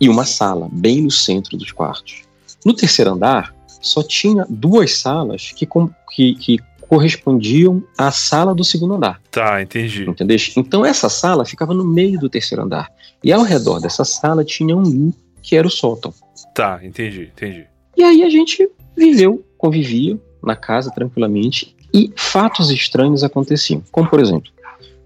[0.00, 2.22] E uma sala, bem no centro dos quartos.
[2.64, 8.64] No terceiro andar, só tinha duas salas que, com- que, que correspondiam à sala do
[8.64, 9.20] segundo andar.
[9.30, 10.08] Tá, entendi.
[10.08, 10.36] Entendeu?
[10.56, 12.90] Então essa sala ficava no meio do terceiro andar.
[13.22, 16.12] E ao redor dessa sala tinha um U, que era o sótão.
[16.54, 17.66] Tá, entendi, entendi.
[17.96, 23.82] E aí a gente viveu, convivia na casa tranquilamente e fatos estranhos aconteciam.
[23.90, 24.50] Como, por exemplo,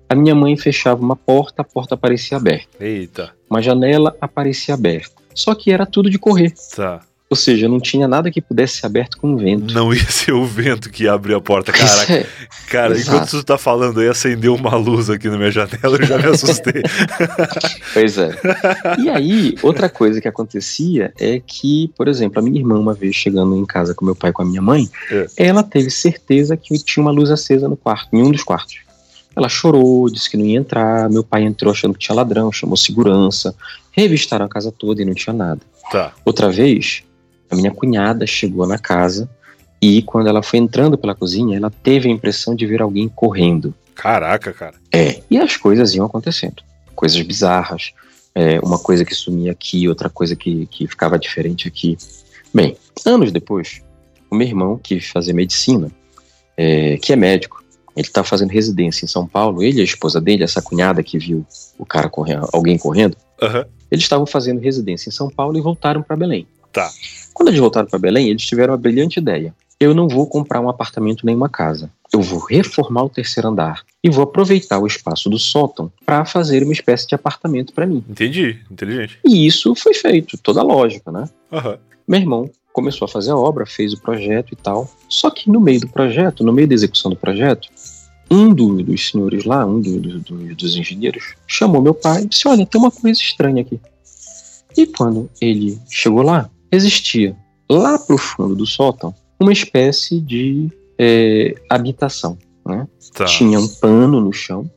[0.09, 2.85] a minha mãe fechava uma porta, a porta aparecia aberta.
[2.85, 3.33] Eita.
[3.49, 5.21] Uma janela aparecia aberta.
[5.35, 6.53] Só que era tudo de correr.
[6.75, 7.01] Tá.
[7.31, 9.73] Ou seja, não tinha nada que pudesse ser aberto com vento.
[9.73, 11.71] Não ia ser o vento que ia abrir a porta.
[11.71, 12.27] Caraca, É,
[12.69, 13.17] cara, exato.
[13.19, 16.27] enquanto tu tá falando aí, acendeu uma luz aqui na minha janela, eu já me
[16.27, 16.83] assustei.
[17.95, 18.31] pois é.
[18.99, 23.15] E aí, outra coisa que acontecia é que, por exemplo, a minha irmã, uma vez
[23.15, 25.27] chegando em casa com meu pai e com a minha mãe, É.
[25.37, 28.79] ela teve certeza que tinha uma luz acesa no quarto, em um dos quartos.
[29.37, 31.09] Ela chorou, disse que não ia entrar.
[31.09, 33.55] Meu pai entrou achando que tinha ladrão, chamou segurança.
[33.93, 35.61] Revistaram a casa toda e não tinha nada.
[35.93, 36.13] Tá.
[36.25, 37.05] Outra vez,
[37.51, 39.29] a minha cunhada chegou na casa
[39.83, 43.75] e, quando ela foi entrando pela cozinha, ela teve a impressão de ver alguém correndo.
[43.95, 44.75] Caraca, cara.
[44.93, 45.23] É.
[45.31, 46.63] E as coisas iam acontecendo.
[46.95, 47.93] Coisas bizarras.
[48.35, 51.97] É, uma coisa que sumia aqui, outra coisa que, que ficava diferente aqui.
[52.55, 53.83] Bem, anos depois,
[54.31, 55.91] o meu irmão, que fazia medicina,
[56.57, 57.65] é, que é médico,
[57.97, 61.19] ele estava fazendo residência em São Paulo, ele e a esposa dele, essa cunhada que
[61.19, 61.45] viu
[61.79, 63.67] o cara correndo, alguém correndo, Aham.
[63.91, 66.47] eles estavam fazendo residência em São Paulo e voltaram para Belém.
[66.73, 66.91] Tá.
[67.35, 69.55] Quando eles voltaram para Belém, eles tiveram uma brilhante ideia.
[69.79, 71.91] Eu não vou comprar um apartamento nem uma casa.
[72.13, 76.63] Eu vou reformar o terceiro andar e vou aproveitar o espaço do sótão para fazer
[76.63, 78.05] uma espécie de apartamento para mim.
[78.09, 78.59] Entendi.
[78.71, 79.19] Inteligente.
[79.25, 81.29] E isso foi feito, toda a lógica, né?
[81.51, 81.79] Aham.
[82.07, 84.91] Meu irmão começou a fazer a obra, fez o projeto e tal.
[85.09, 87.69] Só que no meio do projeto, no meio da execução do projeto,
[88.31, 92.27] um do- dos senhores lá, um do- do- do- dos engenheiros, chamou meu pai e
[92.27, 93.81] disse: Olha, tem uma coisa estranha aqui.
[94.77, 97.37] E quando ele chegou lá, existia
[97.69, 102.37] lá pro fundo do sótão uma espécie de é, habitação.
[102.67, 102.87] Né?
[103.15, 103.25] Tá.
[103.25, 104.71] Tinha um pano no chão,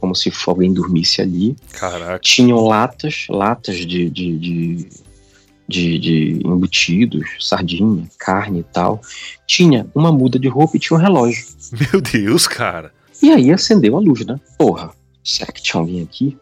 [0.00, 2.18] como se alguém dormisse ali Caraca.
[2.20, 4.88] tinham latas, latas de, de, de,
[5.68, 9.00] de, de embutidos, sardinha, carne e tal.
[9.46, 11.44] Tinha uma muda de roupa e tinha um relógio.
[11.92, 12.92] Meu Deus, cara.
[13.22, 14.40] E aí acendeu a luz, né?
[14.56, 14.90] Porra,
[15.22, 16.38] será que tinha alguém aqui?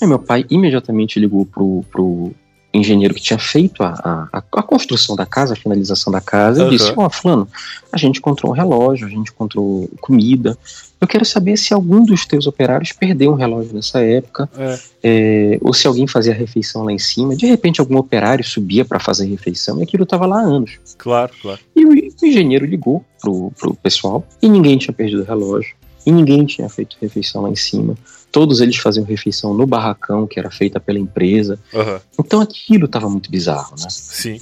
[0.00, 2.34] Aí meu pai imediatamente ligou pro, pro
[2.76, 6.68] engenheiro que tinha feito a, a, a construção da casa, a finalização da casa, Uhum.
[6.72, 7.48] e disse: Ó, Fulano,
[7.92, 10.56] a gente encontrou um relógio, a gente encontrou comida.
[10.98, 14.78] Eu quero saber se algum dos teus operários perdeu um relógio nessa época, É.
[15.02, 17.36] é, ou se alguém fazia refeição lá em cima.
[17.36, 20.78] De repente, algum operário subia para fazer refeição e aquilo estava lá há anos.
[20.96, 21.60] Claro, claro.
[21.76, 25.74] E o, o engenheiro ligou pro, pro pessoal e ninguém tinha perdido o relógio.
[26.06, 27.94] E ninguém tinha feito refeição lá em cima.
[28.32, 31.58] Todos eles faziam refeição no barracão que era feita pela empresa.
[31.74, 32.00] Aham.
[32.18, 33.86] Então aquilo estava muito bizarro, né?
[33.88, 34.38] Sim.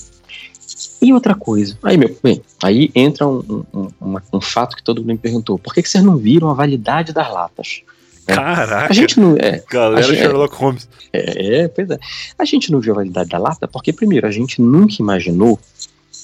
[1.00, 4.98] E outra coisa, aí meu, bem, aí entra um, um, um, um fato que todo
[5.00, 7.82] mundo me perguntou: por que, que vocês não viram a validade das latas?
[8.26, 8.34] É.
[8.34, 8.90] Caraca.
[8.90, 10.88] A gente não é, Galera gente- Sherlock Holmes.
[11.12, 11.98] é, é, pois é.
[12.38, 15.60] A gente não viu a validade da lata porque primeiro a gente nunca imaginou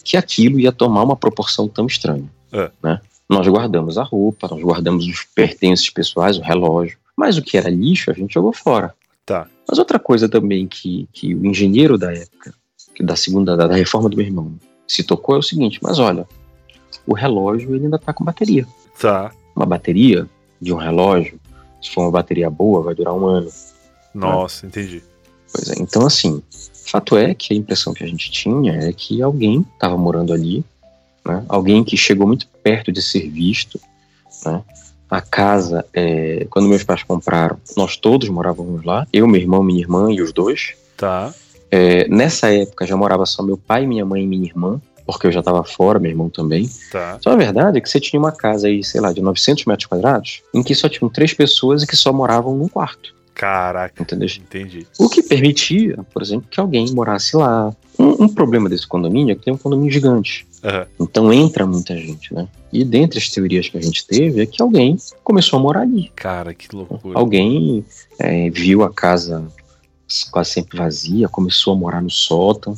[0.03, 2.71] que aquilo ia tomar uma proporção tão estranha, É.
[2.83, 3.01] né?
[3.29, 7.69] Nós guardamos a roupa, nós guardamos os pertences pessoais, o relógio, mas o que era
[7.69, 8.95] lixo a gente jogou fora.
[9.27, 9.47] Tá.
[9.69, 12.55] Mas outra coisa também que, que o engenheiro da época,
[12.95, 14.55] que da segunda, da, da reforma do meu irmão,
[14.89, 16.27] se tocou é o seguinte, mas olha,
[17.07, 18.67] o relógio ele ainda tá com bateria.
[18.99, 19.31] Tá.
[19.55, 20.27] Uma bateria
[20.59, 21.39] de um relógio,
[21.83, 23.51] se for uma bateria boa, vai durar um ano.
[24.15, 25.03] Nossa, entendi.
[25.53, 26.43] Pois é, então assim,
[26.87, 30.65] fato é que a impressão que a gente tinha é que alguém estava morando ali,
[31.23, 31.45] né?
[31.51, 33.79] alguém que chegou muito perto de ser visto,
[34.47, 34.65] né?
[35.11, 39.81] A casa, é, quando meus pais compraram, nós todos morávamos lá, eu, meu irmão, minha
[39.81, 40.75] irmã e os dois.
[40.97, 41.33] Tá.
[41.71, 45.33] É, nessa época já morava só meu pai, minha mãe e minha irmã, porque eu
[45.33, 46.69] já estava fora, meu irmão também.
[46.91, 47.19] Tá.
[47.21, 49.87] Só a verdade é que você tinha uma casa aí, sei lá, de 900 metros
[49.87, 54.03] quadrados, em que só tinham três pessoas e que só moravam num quarto, Caraca.
[54.03, 54.29] entendeu?
[54.29, 54.87] Entendi.
[54.99, 57.75] O que permitia, por exemplo, que alguém morasse lá.
[57.99, 60.47] Um, um problema desse condomínio é que tem um condomínio gigante.
[60.63, 60.87] Aham.
[60.99, 62.49] Então entra muita gente, né?
[62.73, 66.13] E dentre as teorias que a gente teve é que alguém começou a morar ali.
[66.15, 67.19] Cara, que loucura.
[67.19, 67.85] Alguém
[68.19, 69.47] é, viu a casa
[70.31, 72.75] quase sempre vazia, começou a morar no sótão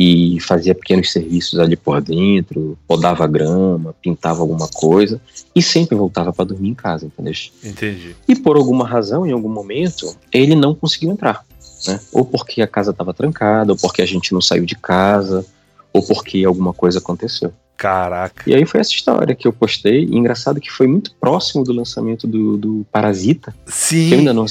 [0.00, 5.20] e fazia pequenos serviços ali por dentro, podava grama, pintava alguma coisa
[5.52, 7.34] e sempre voltava para dormir em casa, entendeu?
[7.64, 8.14] Entendi.
[8.28, 11.44] E por alguma razão, em algum momento, ele não conseguiu entrar.
[11.84, 11.98] Né?
[12.12, 15.44] Ou porque a casa estava trancada, ou porque a gente não saiu de casa,
[15.92, 17.52] ou porque alguma coisa aconteceu.
[17.76, 18.48] Caraca.
[18.48, 20.04] E aí foi essa história que eu postei.
[20.04, 24.08] E engraçado que foi muito próximo do lançamento do, do Parasita, Sim.
[24.08, 24.46] que eu ainda não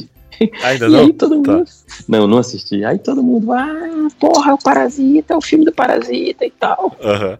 [0.00, 0.08] sim.
[0.62, 1.00] Ainda e não?
[1.00, 1.52] aí todo Tá.
[1.52, 1.64] mundo.
[2.08, 2.84] Não, não assisti.
[2.84, 6.96] Aí todo mundo, ah, porra, é o Parasita, é o filme do Parasita e tal.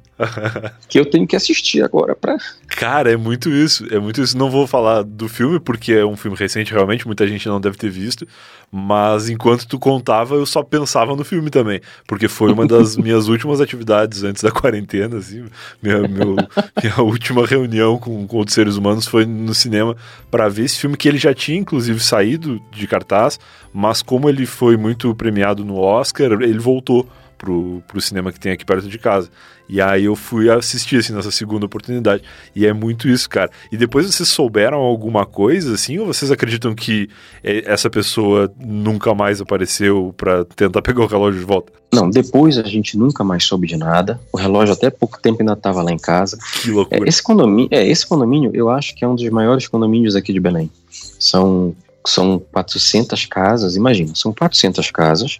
[0.88, 2.36] Que eu tenho que assistir agora pra.
[2.68, 3.84] Cara, é muito isso.
[3.92, 4.38] É muito isso.
[4.38, 7.76] Não vou falar do filme, porque é um filme recente, realmente, muita gente não deve
[7.76, 8.26] ter visto.
[8.70, 11.80] Mas enquanto tu contava, eu só pensava no filme também.
[12.06, 15.44] Porque foi uma das minhas últimas atividades antes da quarentena, assim.
[15.82, 16.36] Minha, meu-
[16.80, 19.96] minha última reunião com, com outros seres humanos foi no cinema
[20.30, 23.40] para ver esse filme que ele já tinha, inclusive, saído de cartaz,
[23.72, 27.08] mas como ele foi muito premiado no Oscar, ele voltou
[27.42, 29.28] pro, pro cinema que tem aqui perto de casa.
[29.68, 32.22] E aí eu fui assistir, assim, nessa segunda oportunidade.
[32.54, 33.50] E é muito isso, cara.
[33.70, 37.08] E depois vocês souberam alguma coisa, assim, ou vocês acreditam que
[37.42, 41.72] eh, essa pessoa nunca mais apareceu pra tentar pegar o relógio de volta?
[41.92, 44.20] Não, depois a gente nunca mais soube de nada.
[44.32, 46.38] O relógio até pouco tempo ainda estava lá em casa.
[46.62, 47.08] Que É, loucura.
[47.08, 50.40] esse, condomínio, é, esse condomínio eu acho que é um dos maiores condomínios aqui de
[50.40, 50.70] Belém.
[51.18, 51.74] São,
[52.06, 55.38] são 400 casas, imagina, são 400 casas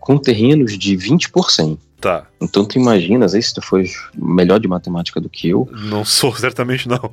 [0.00, 1.78] com terrenos de 20 por 100.
[2.02, 2.26] Tá.
[2.40, 3.80] Então tu imaginas, aí se tu for
[4.12, 7.08] melhor de matemática do que eu, Não sou, certamente não.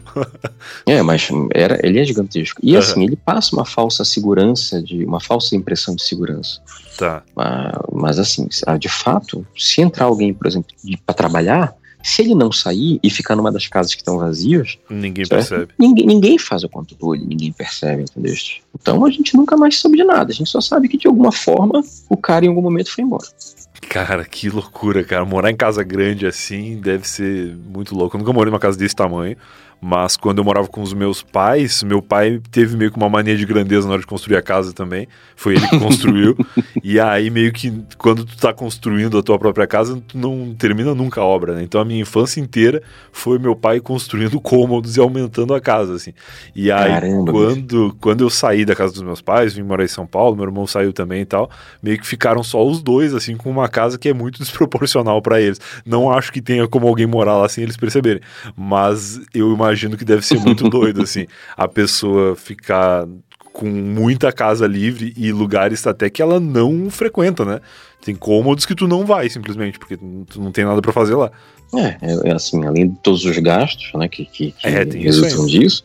[0.83, 2.59] é, mas era, ele é gigantesco.
[2.63, 2.79] E Aham.
[2.79, 6.59] assim, ele passa uma falsa segurança, de uma falsa impressão de segurança.
[6.97, 7.21] Tá.
[7.35, 10.73] Mas, mas assim, ah, de fato, se entrar alguém, por exemplo,
[11.05, 15.25] para trabalhar, se ele não sair e ficar numa das casas que estão vazias, Ninguém
[15.25, 15.49] Certo.
[15.49, 15.73] percebe.
[15.77, 18.33] Ninguém, ninguém faz o controle, ninguém percebe, entendeu?
[18.79, 20.31] Então a gente nunca mais soube de nada.
[20.31, 23.25] A gente só sabe que de alguma forma o cara em algum momento foi embora.
[23.89, 25.25] Cara, que loucura, cara.
[25.25, 28.15] Morar em casa grande assim deve ser muito louco.
[28.15, 29.35] Eu nunca morei numa casa desse tamanho,
[29.81, 33.37] mas quando eu morava com os meus pais, meu pai teve meio que uma mania
[33.37, 35.07] de grandeza na hora de construir a casa também.
[35.35, 36.35] Foi ele que construiu.
[36.83, 40.93] e aí, meio que quando tu tá construindo a tua própria casa, tu não termina
[40.93, 41.63] nunca a obra, né?
[41.63, 46.13] Então a minha infância inteira foi meu pai construindo cômodos e aumentando a casa, assim.
[46.53, 49.87] E aí, Caramba, quando, quando eu saí da casa dos meus pais, vim morar em
[49.87, 51.49] São Paulo, meu irmão saiu também e tal,
[51.81, 55.39] meio que ficaram só os dois, assim, com uma casa que é muito desproporcional pra
[55.39, 55.59] eles.
[55.85, 58.21] Não acho que tenha como alguém morar lá sem eles perceberem,
[58.57, 63.07] mas eu imagino que deve ser muito doido, assim, a pessoa ficar
[63.51, 67.59] com muita casa livre e lugares até que ela não frequenta, né?
[68.01, 71.31] Tem cômodos que tu não vai, simplesmente, porque tu não tem nada pra fazer lá.
[71.75, 75.05] É, é, é assim, além de todos os gastos né, que, que, que É, tem
[75.05, 75.83] isso resultam disso,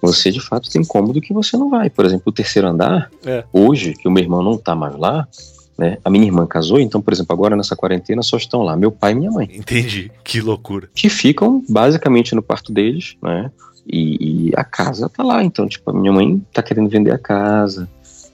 [0.00, 1.90] você de fato tem cômodo que você não vai.
[1.90, 3.44] Por exemplo, o terceiro andar, É.
[3.52, 5.26] hoje, que o meu irmão não tá mais lá,
[5.80, 5.96] Né?
[6.04, 9.12] A minha irmã casou, então, por exemplo, agora nessa quarentena só estão lá meu pai
[9.12, 9.48] e minha mãe.
[9.50, 10.12] Entendi.
[10.22, 10.90] Que loucura.
[10.94, 13.50] Que ficam basicamente no quarto deles, né?
[13.90, 15.42] E, e a casa tá lá.
[15.42, 17.88] Então, tipo, a minha mãe tá querendo vender a casa,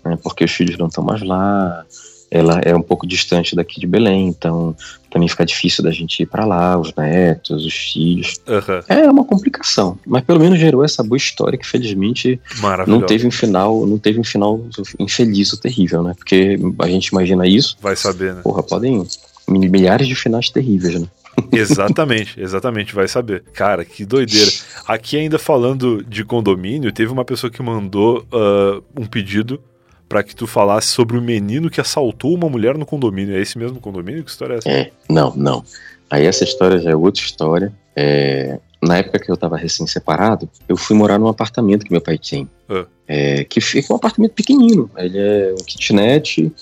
[0.04, 0.18] né?
[0.24, 1.87] Porque os filhos não estão mais lá
[2.31, 4.77] ela é um pouco distante daqui de Belém, então
[5.11, 8.41] também fica difícil da gente ir para lá, os netos, os filhos.
[8.47, 8.83] Uhum.
[8.89, 12.41] É uma complicação, mas pelo menos gerou essa boa história que felizmente
[12.87, 14.61] não teve um final, não teve um final
[14.99, 16.15] infeliz ou terrível, né?
[16.17, 17.77] Porque a gente imagina isso.
[17.81, 18.41] Vai saber, né?
[18.43, 19.07] Porra, podem
[19.49, 21.07] milhares de finais terríveis, né?
[21.53, 23.45] exatamente, exatamente, vai saber.
[23.53, 24.51] Cara, que doideira.
[24.87, 29.61] Aqui ainda falando de condomínio, teve uma pessoa que mandou uh, um pedido
[30.09, 33.37] para que tu falasse sobre o menino que assaltou uma mulher no condomínio.
[33.37, 34.23] É esse mesmo condomínio?
[34.25, 34.71] Que história é essa?
[34.71, 35.64] É, não, não.
[36.11, 37.73] Aí essa história já é outra história.
[37.95, 42.19] É, na época que eu estava recém-separado, eu fui morar num apartamento que meu pai
[42.19, 42.49] tinha.
[42.69, 42.87] Ah.
[43.09, 44.90] É, que fica um apartamento pequenino.
[44.97, 46.53] Ele é um kitnet,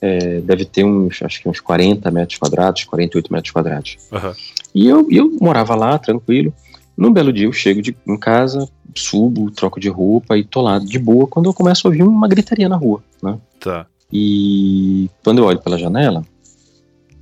[0.00, 3.96] é, deve ter uns, acho que uns 40 metros quadrados, 48 metros quadrados.
[4.10, 4.32] Uhum.
[4.74, 6.52] E eu, eu morava lá, tranquilo.
[6.98, 10.80] Num belo dia eu chego de, em casa, subo, troco de roupa e tô lá
[10.80, 13.38] de boa quando eu começo a ouvir uma gritaria na rua, né?
[13.60, 13.86] Tá.
[14.12, 16.24] E quando eu olho pela janela,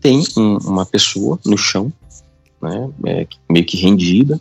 [0.00, 1.92] tem um, uma pessoa no chão,
[2.62, 2.90] né?
[3.04, 4.40] É, meio que rendida,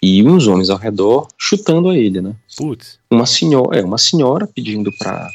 [0.00, 2.36] e uns homens ao redor chutando a ele, né?
[2.56, 3.00] Putz.
[3.10, 5.28] Uma senhora, é, uma senhora pedindo para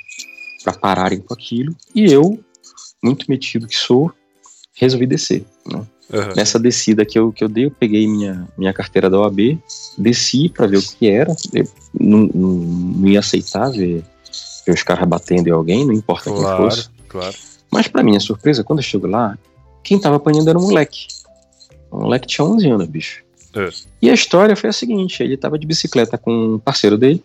[0.80, 2.39] pararem com aquilo, e eu,
[3.04, 4.13] muito metido que sou,
[4.76, 5.86] resolvi descer, né?
[6.12, 6.36] Uhum.
[6.36, 9.58] Nessa descida que eu, que eu dei, eu peguei minha, minha carteira da OAB,
[9.98, 11.36] desci para ver o que era.
[11.52, 11.68] Eu
[12.00, 14.04] não, não, não ia aceitar ver,
[14.65, 16.89] ver os caras batendo em alguém, não importa claro, quem fosse.
[17.08, 17.36] Claro.
[17.72, 19.38] Mas, para minha surpresa, quando eu chego lá,
[19.84, 21.08] quem tava apanhando era um moleque.
[21.89, 23.24] O moleque tinha 11 anos, bicho.
[23.56, 23.70] É.
[24.02, 27.24] E a história foi a seguinte: ele tava de bicicleta com um parceiro dele,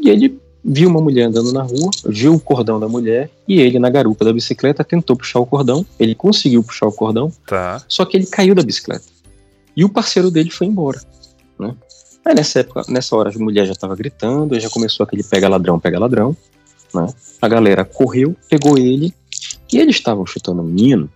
[0.00, 3.78] e ele viu uma mulher andando na rua, viu o cordão da mulher e ele
[3.78, 5.84] na garupa da bicicleta tentou puxar o cordão.
[6.00, 7.82] Ele conseguiu puxar o cordão, tá.
[7.86, 9.04] só que ele caiu da bicicleta.
[9.76, 11.00] E o parceiro dele foi embora,
[11.58, 11.74] né?
[12.24, 15.78] Aí nessa época, nessa hora a mulher já estava gritando, já começou aquele pega ladrão,
[15.78, 16.34] pega ladrão,
[16.94, 17.06] né?
[17.42, 19.12] A galera correu, pegou ele
[19.70, 21.10] e eles estavam chutando o menino.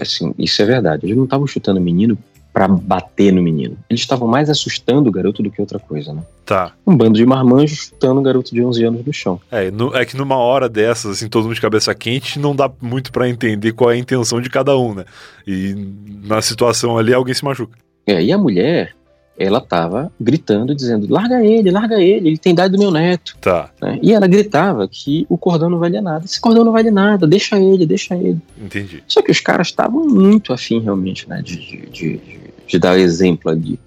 [0.00, 1.06] Assim, isso é verdade.
[1.06, 2.18] Eles não estavam chutando o menino
[2.54, 3.76] para bater no menino.
[3.90, 6.22] Eles estavam mais assustando o garoto do que outra coisa, né?
[6.46, 6.72] Tá.
[6.86, 9.40] Um bando de marmanjos chutando um garoto de 11 anos no chão.
[9.50, 12.70] É, no, é que numa hora dessas, assim, todo mundo de cabeça quente, não dá
[12.80, 15.04] muito para entender qual é a intenção de cada um, né?
[15.44, 15.74] E
[16.22, 17.76] na situação ali, alguém se machuca.
[18.06, 18.94] É, e a mulher,
[19.36, 23.36] ela tava gritando, dizendo: larga ele, larga ele, ele tem idade do meu neto.
[23.40, 23.70] Tá.
[23.82, 23.98] Né?
[24.00, 26.24] E ela gritava que o cordão não valia nada.
[26.24, 28.38] Esse cordão não vale nada, deixa ele, deixa ele.
[28.56, 29.02] Entendi.
[29.08, 33.50] Só que os caras estavam muito afim, realmente, né, de, de, de, de dar exemplo
[33.50, 33.78] ali.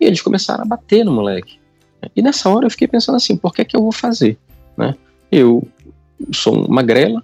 [0.00, 1.58] E eles começaram a bater no moleque.
[2.14, 4.38] E nessa hora eu fiquei pensando assim: por que, que eu vou fazer?
[4.76, 4.94] Né?
[5.30, 5.66] Eu
[6.32, 7.22] sou uma grela,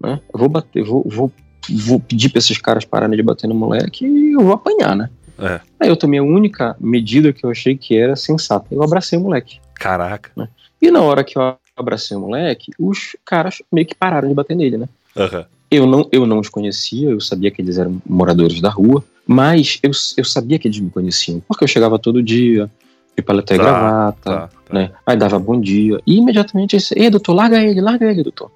[0.00, 0.20] né?
[0.32, 1.32] eu vou bater, vou, vou,
[1.68, 5.10] vou pedir para esses caras pararem de bater no moleque e eu vou apanhar, né?
[5.38, 5.60] É.
[5.80, 8.66] Aí eu tomei a única medida que eu achei que era sensata.
[8.70, 9.58] Eu abracei o moleque.
[9.74, 10.30] Caraca.
[10.36, 10.48] Né?
[10.80, 14.54] E na hora que eu abracei o moleque, os caras meio que pararam de bater
[14.54, 14.88] nele, né?
[15.16, 15.44] Uhum.
[15.70, 19.78] Eu, não, eu não os conhecia, eu sabia que eles eram moradores da rua, mas
[19.82, 22.70] eu, eu sabia que eles me conheciam, porque eu chegava todo dia,
[23.16, 24.74] de paletó e tá, gravata, tá, tá.
[24.74, 24.90] né?
[25.06, 26.00] Aí dava bom dia.
[26.06, 28.50] E imediatamente disse, ei, doutor, larga ele, larga ele, doutor.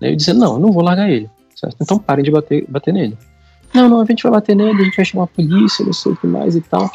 [0.00, 1.30] Eu dizia, não, eu não vou largar ele.
[1.54, 1.76] Certo?
[1.80, 3.16] Então parem de bater, bater nele.
[3.72, 6.12] Não, não, a gente vai bater nele, a gente vai chamar a polícia, não sei
[6.12, 6.90] o que mais e tal.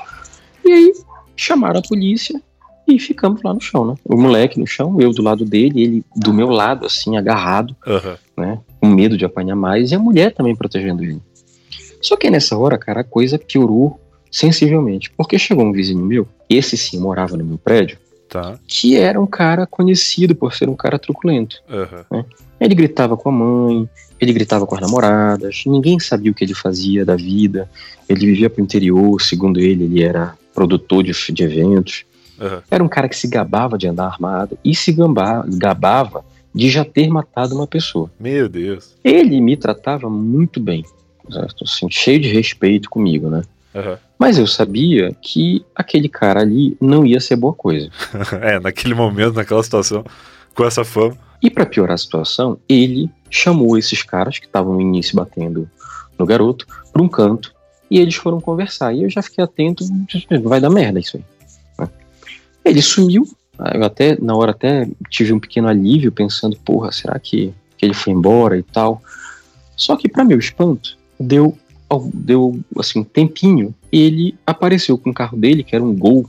[0.65, 0.93] E aí
[1.35, 2.39] chamaram a polícia
[2.87, 3.95] e ficamos lá no chão, né?
[4.05, 8.15] O moleque no chão, eu do lado dele, ele do meu lado, assim, agarrado, uhum.
[8.37, 8.59] né?
[8.79, 11.21] Com medo de apanhar mais, e a mulher também protegendo ele.
[12.01, 13.99] Só que nessa hora, cara, a coisa piorou
[14.31, 15.11] sensivelmente.
[15.15, 17.97] Porque chegou um vizinho meu, esse sim morava no meu prédio,
[18.29, 18.59] tá.
[18.67, 21.61] que era um cara conhecido por ser um cara truculento.
[21.69, 22.17] Uhum.
[22.19, 22.25] Né?
[22.59, 26.53] Ele gritava com a mãe, ele gritava com as namoradas, ninguém sabia o que ele
[26.53, 27.69] fazia da vida.
[28.07, 32.05] Ele vivia pro interior, segundo ele, ele era produtor de, de eventos.
[32.39, 32.61] Uhum.
[32.69, 36.83] Era um cara que se gabava de andar armado e se gamba, gabava de já
[36.83, 38.09] ter matado uma pessoa.
[38.19, 38.95] Meu Deus.
[39.03, 40.83] Ele me tratava muito bem,
[41.63, 43.43] assim, cheio de respeito comigo, né?
[43.73, 43.97] Uhum.
[44.17, 47.89] Mas eu sabia que aquele cara ali não ia ser boa coisa.
[48.41, 50.03] é, naquele momento, naquela situação,
[50.55, 51.17] com essa fama.
[51.41, 55.69] E para piorar a situação, ele chamou esses caras que estavam no início batendo
[56.17, 57.53] no garoto para um canto
[57.91, 58.93] e eles foram conversar.
[58.93, 59.85] E eu já fiquei atento,
[60.43, 61.23] vai dar merda isso aí.
[61.79, 61.89] Né?
[62.65, 63.27] Ele sumiu.
[63.73, 67.93] Eu até, na hora até tive um pequeno alívio pensando, porra, será que, que ele
[67.93, 69.01] foi embora e tal?
[69.75, 71.57] Só que para meu espanto, deu
[72.13, 76.27] deu assim um tempinho, ele apareceu com o carro dele, que era um Gol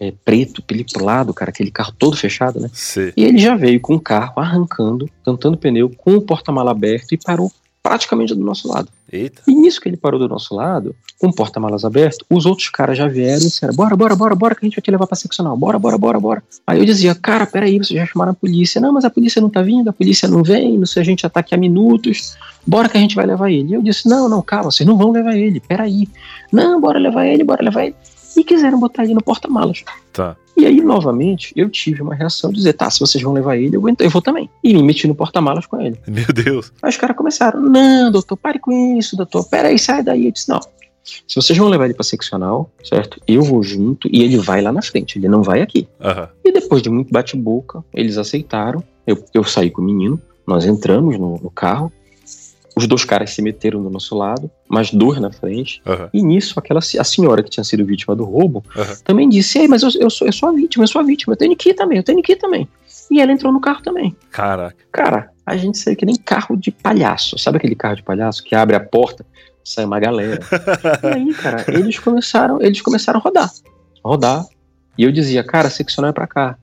[0.00, 2.70] é, preto, pelipulado, cara, aquele carro todo fechado, né?
[2.72, 3.12] Sim.
[3.16, 7.18] E ele já veio com o carro arrancando, cantando pneu, com o porta-mala aberto e
[7.18, 7.50] parou
[7.82, 8.88] praticamente do nosso lado.
[9.10, 9.42] Eita.
[9.46, 13.06] E nisso que ele parou do nosso lado, com porta-malas aberto, os outros caras já
[13.06, 15.56] vieram e disseram: bora, bora, bora, bora, que a gente vai te levar pra seccional,
[15.56, 16.42] bora, bora, bora, bora.
[16.66, 18.80] Aí eu dizia: cara, peraí, vocês já chamaram a polícia.
[18.80, 21.22] Não, mas a polícia não tá vindo, a polícia não vem, não sei, a gente
[21.22, 22.36] já tá aqui há minutos,
[22.66, 23.70] bora que a gente vai levar ele.
[23.70, 26.08] E eu disse: não, não, calma, vocês não vão levar ele, peraí.
[26.52, 27.94] Não, bora levar ele, bora levar ele.
[28.36, 29.82] E quiseram botar ele no porta-malas.
[30.12, 30.36] Tá.
[30.56, 33.76] E aí, novamente, eu tive uma reação de dizer, tá, se vocês vão levar ele,
[33.76, 34.48] eu vou, eu vou também.
[34.64, 35.98] E me meti no porta-malas com ele.
[36.06, 36.72] Meu Deus.
[36.82, 40.26] Aí os caras começaram, não, doutor, pare com isso, doutor, peraí, sai daí.
[40.26, 40.60] Eu disse, não,
[41.06, 43.20] se vocês vão levar ele pra seccional, certo?
[43.28, 45.86] Eu vou junto e ele vai lá na frente, ele não vai aqui.
[46.00, 46.28] Aham.
[46.44, 51.18] E depois de muito bate-boca, eles aceitaram, eu, eu saí com o menino, nós entramos
[51.18, 51.92] no, no carro,
[52.76, 56.10] os dois caras se meteram do nosso lado, mais dois na frente, Aham.
[56.12, 58.94] e nisso, aquela, a senhora que tinha sido vítima do roubo Aham.
[59.02, 61.32] também disse: Ei, mas eu, eu, sou, eu sou a vítima, eu sou a vítima,
[61.32, 62.68] eu tenho que ir também, eu tenho que ir também.
[63.10, 64.14] E ela entrou no carro também.
[64.30, 64.76] Caraca.
[64.92, 67.38] Cara, a gente saiu que nem carro de palhaço.
[67.38, 69.24] Sabe aquele carro de palhaço que abre a porta,
[69.64, 70.40] sai uma galera?
[71.02, 73.50] e aí, cara, eles começaram, eles começaram a rodar.
[74.04, 74.44] Rodar.
[74.98, 76.58] E eu dizia, cara, seccionar é pra cá.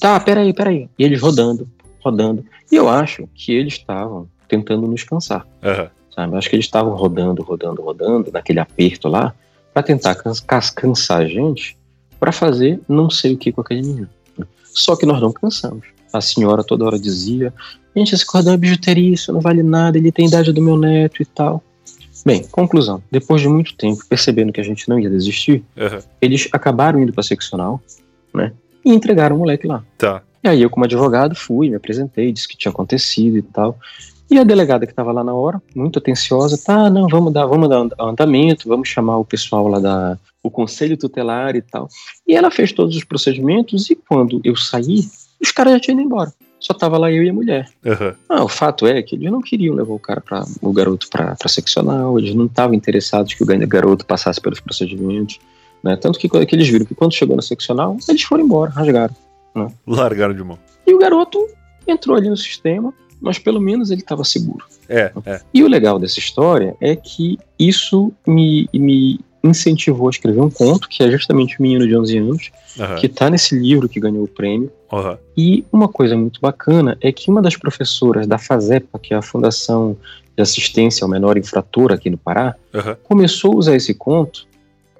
[0.00, 0.88] Tá, peraí, peraí.
[0.98, 1.68] E eles rodando,
[2.02, 2.44] rodando.
[2.72, 5.90] E eu acho que eles estavam tentando nos cansar Aham.
[6.14, 6.36] sabe?
[6.36, 9.34] Acho que eles estavam rodando, rodando, rodando, naquele aperto lá,
[9.72, 10.14] pra tentar
[10.74, 11.76] cansar a gente,
[12.18, 14.08] pra fazer não sei o que com aquele menino.
[14.64, 15.86] Só que nós não cansamos.
[16.12, 17.52] A senhora toda hora dizia:
[17.94, 21.22] gente, esse cordão é bijuteria, isso não vale nada, ele tem idade do meu neto
[21.22, 21.62] e tal.
[22.24, 26.00] Bem, conclusão: depois de muito tempo, percebendo que a gente não ia desistir, Aham.
[26.20, 27.80] eles acabaram indo pra seccional,
[28.34, 28.52] né?
[28.84, 29.84] E entregaram o moleque lá.
[29.96, 30.22] Tá.
[30.42, 33.78] E aí eu, como advogado, fui, me apresentei, disse que tinha acontecido e tal.
[34.30, 37.68] E a delegada que estava lá na hora, muito atenciosa, tá, não, vamos dar, vamos
[37.68, 41.88] dar and- andamento, vamos chamar o pessoal lá da o conselho tutelar e tal.
[42.26, 45.00] E ela fez todos os procedimentos e quando eu saí,
[45.42, 46.32] os caras já tinham ido embora.
[46.60, 47.68] Só tava lá eu e a mulher.
[47.86, 48.14] Aham.
[48.28, 51.36] Ah, o fato é que eles não queriam levar o cara para o garoto para
[51.46, 55.38] seccional, eles não estavam interessados que o garoto passasse pelos procedimentos,
[55.82, 55.96] né?
[55.96, 59.14] Tanto que, que eles viram que quando chegou na seccional, eles foram embora, rasgaram.
[59.86, 60.58] Largaram de mão.
[60.86, 61.46] E o garoto
[61.86, 64.64] entrou ali no sistema, mas pelo menos ele estava seguro.
[64.88, 65.40] É, é.
[65.52, 70.88] E o legal dessa história é que isso me, me incentivou a escrever um conto,
[70.88, 72.96] que é justamente o menino de 11 anos, Aham.
[72.96, 74.70] que está nesse livro que ganhou o prêmio.
[74.92, 75.18] Aham.
[75.36, 79.22] E uma coisa muito bacana é que uma das professoras da FASEPA, que é a
[79.22, 79.96] Fundação
[80.36, 82.96] de Assistência ao Menor Infrator aqui no Pará, Aham.
[83.04, 84.46] começou a usar esse conto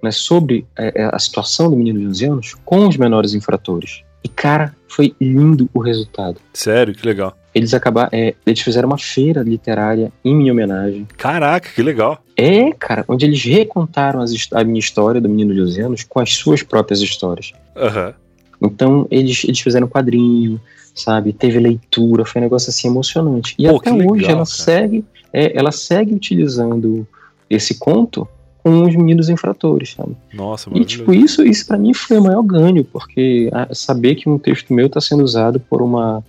[0.02, 4.02] né, sobre é, é, a situação do menino de 11 anos com os menores infratores.
[4.22, 6.40] E, cara, foi lindo o resultado.
[6.52, 7.36] Sério, que legal.
[7.54, 11.06] Eles acabaram, é, eles fizeram uma feira literária em minha homenagem.
[11.16, 12.22] Caraca, que legal.
[12.36, 16.20] É, cara, onde eles recontaram as a minha história do menino de 11 anos com
[16.20, 17.52] as suas próprias histórias.
[17.76, 18.14] Aham.
[18.60, 20.60] Então, eles, eles fizeram quadrinho,
[20.94, 21.32] sabe?
[21.32, 23.54] Teve leitura, foi um negócio assim emocionante.
[23.58, 24.44] E Pô, até que legal, hoje ela cara.
[24.46, 27.06] segue, é, ela segue utilizando
[27.48, 28.28] esse conto
[28.62, 30.16] com os meninos infratores, sabe?
[30.34, 34.38] Nossa, E, tipo, isso, isso para mim foi o maior ganho, porque saber que um
[34.38, 36.22] texto meu está sendo usado por uma.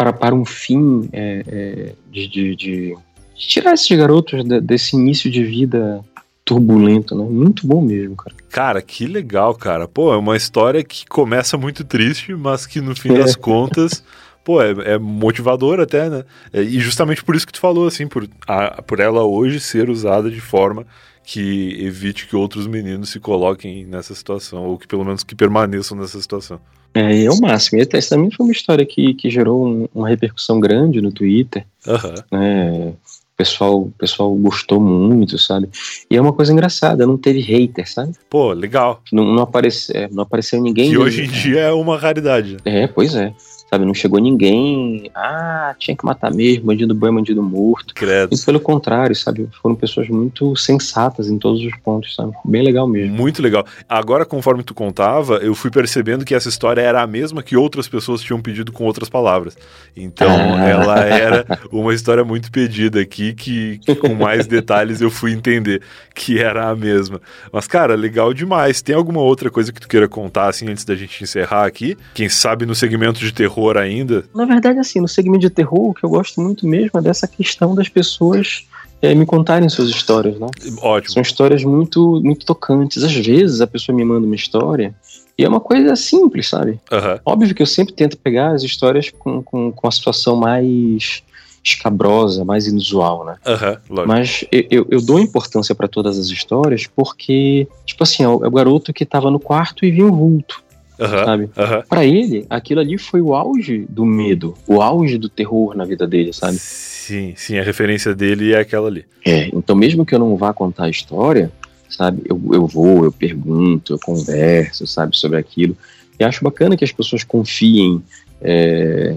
[0.00, 2.94] Para, para um fim é, é, de, de, de
[3.36, 6.02] tirar esses garotos de- desse início de vida
[6.42, 7.22] turbulento, né?
[7.30, 8.34] Muito bom mesmo, cara.
[8.48, 9.86] Cara, que legal, cara.
[9.86, 13.18] Pô, é uma história que começa muito triste, mas que no fim É.
[13.18, 14.02] das contas,
[14.42, 16.24] pô, é, é motivador até, né?
[16.50, 19.90] É, E justamente por isso que tu falou, assim, por, a- por ela hoje ser
[19.90, 20.86] usada de forma
[21.22, 25.96] que evite que outros meninos se coloquem nessa situação, ou que pelo menos que permaneçam
[25.98, 26.58] nessa situação.
[26.94, 27.78] É, é o máximo.
[27.80, 31.64] E essa também foi uma história que, que gerou um- uma repercussão grande no Twitter,
[31.86, 32.14] Aham.
[32.32, 32.70] né?
[32.88, 32.96] O
[33.36, 35.68] pessoal, o pessoal gostou muito, sabe?
[36.10, 38.12] E é uma coisa engraçada, não teve hater, sabe?
[38.28, 39.00] Pô, legal.
[39.10, 40.90] Não, não, aparece, é, não apareceu ninguém.
[40.90, 42.58] Que hoje em é, dia é uma raridade.
[42.66, 43.32] É, pois é.
[43.70, 45.10] Sabe, não chegou ninguém.
[45.14, 47.94] Ah, tinha que matar mesmo, bandido bom é bandido morto.
[47.94, 48.34] Credo.
[48.34, 49.48] E pelo contrário, sabe?
[49.62, 52.32] Foram pessoas muito sensatas em todos os pontos, sabe?
[52.44, 53.14] Bem legal mesmo.
[53.16, 53.64] Muito legal.
[53.88, 57.86] Agora, conforme tu contava, eu fui percebendo que essa história era a mesma que outras
[57.86, 59.56] pessoas tinham pedido com outras palavras.
[59.96, 60.68] Então, Ah.
[60.68, 65.80] ela era uma história muito pedida aqui, que, que com mais detalhes eu fui entender
[66.12, 67.20] que era a mesma.
[67.52, 68.82] Mas, cara, legal demais.
[68.82, 71.96] Tem alguma outra coisa que tu queira contar, assim, antes da gente encerrar aqui?
[72.14, 74.24] Quem sabe no segmento de terror ainda?
[74.34, 77.26] Na verdade, assim, no segmento de terror, o que eu gosto muito mesmo é dessa
[77.26, 78.66] questão das pessoas
[79.02, 80.46] é, me contarem suas histórias, né?
[80.80, 81.14] Ótimo.
[81.14, 83.02] São histórias muito, muito tocantes.
[83.02, 84.94] Às vezes a pessoa me manda uma história
[85.38, 86.78] e é uma coisa simples, sabe?
[86.92, 87.18] Aham.
[87.24, 91.22] Óbvio que eu sempre tento pegar as histórias com, com, com a situação mais
[91.62, 93.36] escabrosa, mais inusual, né?
[93.46, 98.28] Uhum, Mas eu, eu, eu, dou importância para todas as histórias porque, tipo assim, é
[98.28, 100.62] o, é o garoto que estava no quarto e viu um vulto.
[101.00, 101.42] Uhum, sabe?
[101.44, 101.82] Uhum.
[101.88, 106.06] Para ele, aquilo ali foi o auge do medo, o auge do terror na vida
[106.06, 106.58] dele, sabe?
[106.58, 109.04] Sim, sim, a referência dele é aquela ali.
[109.24, 111.50] É, então mesmo que eu não vá contar a história,
[111.88, 112.22] sabe?
[112.24, 115.76] Eu, eu vou, eu pergunto, eu converso, sabe, sobre aquilo.
[116.18, 118.02] E acho bacana que as pessoas confiem
[118.42, 119.16] é,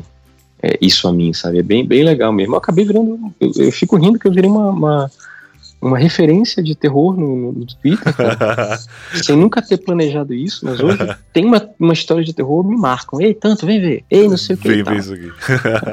[0.61, 1.59] é, isso a mim, sabe?
[1.59, 2.53] É bem, bem legal mesmo.
[2.53, 3.33] Eu acabei virando.
[3.39, 5.11] Eu, eu fico rindo que eu virei uma, uma,
[5.83, 8.79] uma referência de terror no, no Twitter, cara.
[9.21, 10.97] sem nunca ter planejado isso, mas hoje
[11.33, 13.21] tem uma, uma história de terror, me marcam.
[13.21, 14.05] Ei, tanto, vem ver.
[14.09, 14.67] Ei, não sei o que.
[14.67, 15.31] Vem ver isso aqui.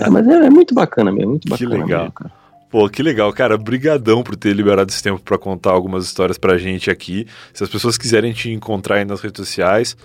[0.01, 1.71] é, mas é, é, muito bacana mesmo, muito bacana.
[1.71, 2.01] Que legal.
[2.03, 2.41] Mesmo, cara.
[2.71, 3.59] Pô, que legal, cara.
[3.59, 7.27] Brigadão por ter liberado esse tempo para contar algumas histórias pra gente aqui.
[7.53, 9.97] Se as pessoas quiserem te encontrar aí nas redes sociais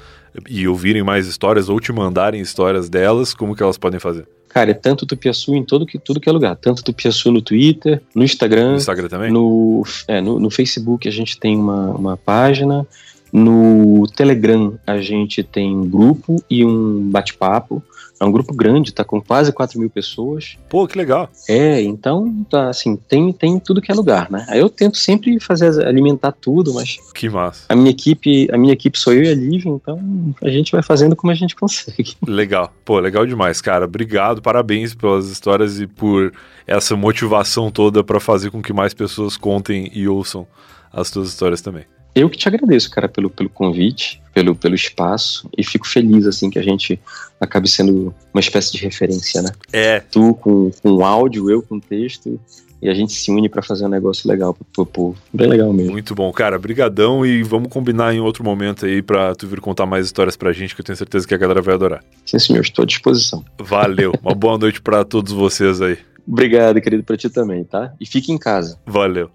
[0.50, 4.28] e ouvirem mais histórias ou te mandarem histórias delas, como que elas podem fazer?
[4.56, 6.56] Cara, é tanto Tupiaçu em todo que, tudo que é lugar.
[6.56, 8.72] Tanto Tupiaçu no Twitter, no Instagram.
[8.72, 9.30] No Instagram também?
[9.30, 12.88] No, é, no, no Facebook a gente tem uma, uma página.
[13.34, 17.84] No Telegram a gente tem um grupo e um bate-papo.
[18.20, 20.58] É um grupo grande, tá com quase 4 mil pessoas.
[20.70, 21.30] Pô, que legal.
[21.50, 24.46] É, então, tá, assim, tem, tem tudo que é lugar, né?
[24.50, 26.98] Aí eu tento sempre fazer, alimentar tudo, mas...
[27.14, 27.66] Que massa.
[27.70, 30.00] A minha equipe, a minha equipe sou eu e a Lívia, então
[30.42, 32.16] a gente vai fazendo como a gente consegue.
[32.26, 32.74] Legal.
[32.84, 33.86] Pô, legal demais, cara.
[33.86, 36.34] Obrigado, parabéns pelas histórias e por
[36.68, 40.48] essa motivação toda para fazer com que mais pessoas contem e ouçam
[40.92, 41.86] as tuas histórias também.
[42.16, 46.50] Eu que te agradeço, cara, pelo, pelo convite, pelo, pelo espaço, e fico feliz, assim,
[46.50, 46.98] que a gente
[47.42, 49.52] acabe sendo uma espécie de referência, né?
[49.74, 50.00] É.
[50.00, 52.40] Tu com, com áudio, eu com texto,
[52.82, 55.18] e a gente se une para fazer um negócio legal pro, povo.
[55.34, 55.92] Bem legal mesmo.
[55.92, 56.58] Muito bom, cara.
[56.60, 60.54] Brigadão e vamos combinar em outro momento aí pra tu vir contar mais histórias pra
[60.54, 62.04] gente, que eu tenho certeza que a galera vai adorar.
[62.26, 63.44] Sim, senhor, estou à disposição.
[63.60, 64.14] Valeu.
[64.22, 65.98] Uma boa noite para todos vocês aí.
[66.28, 67.94] Obrigado, querido, pra ti também, tá?
[68.00, 68.80] E fique em casa.
[68.86, 69.30] Valeu.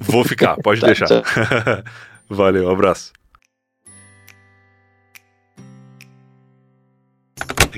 [0.00, 1.08] Vou ficar, pode tá, deixar.
[2.32, 3.12] Valeu, abraço.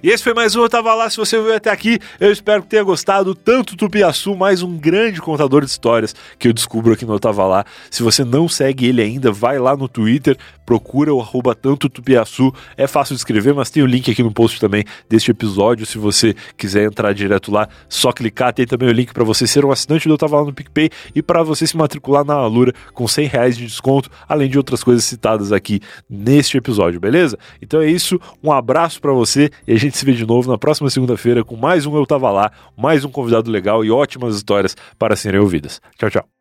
[0.02, 1.08] E esse foi mais um Eu Tava Lá.
[1.08, 3.34] Se você veio até aqui, eu espero que tenha gostado.
[3.34, 7.44] Tanto Tupiaçu, mais um grande contador de histórias que eu descubro aqui no Eu Tava
[7.46, 7.64] Lá.
[7.90, 12.52] Se você não segue ele ainda, vai lá no Twitter, procura o arroba tanto Tupiaçu.
[12.76, 15.86] É fácil de escrever, mas tem o link aqui no post também deste episódio.
[15.86, 18.52] Se você quiser entrar direto lá, só clicar.
[18.52, 20.90] Tem também o link para você ser um assinante do Eu Tava Lá no PicPay
[21.14, 24.82] e para você se matricular na Alura com 100 reais de desconto, além de outras
[24.82, 27.38] coisas citadas aqui neste episódio, beleza?
[27.60, 30.58] Então é isso, um abraço para você e a gente se vê de novo na
[30.58, 34.76] próxima segunda-feira com mais um Eu Tava Lá, mais um convidado legal e ótimas histórias
[34.98, 35.80] para serem ouvidas.
[35.98, 36.33] Tchau, tchau.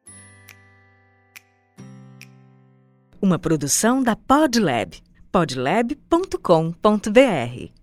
[3.24, 5.02] Uma produção da Podlab.
[5.32, 7.83] podlab.com.br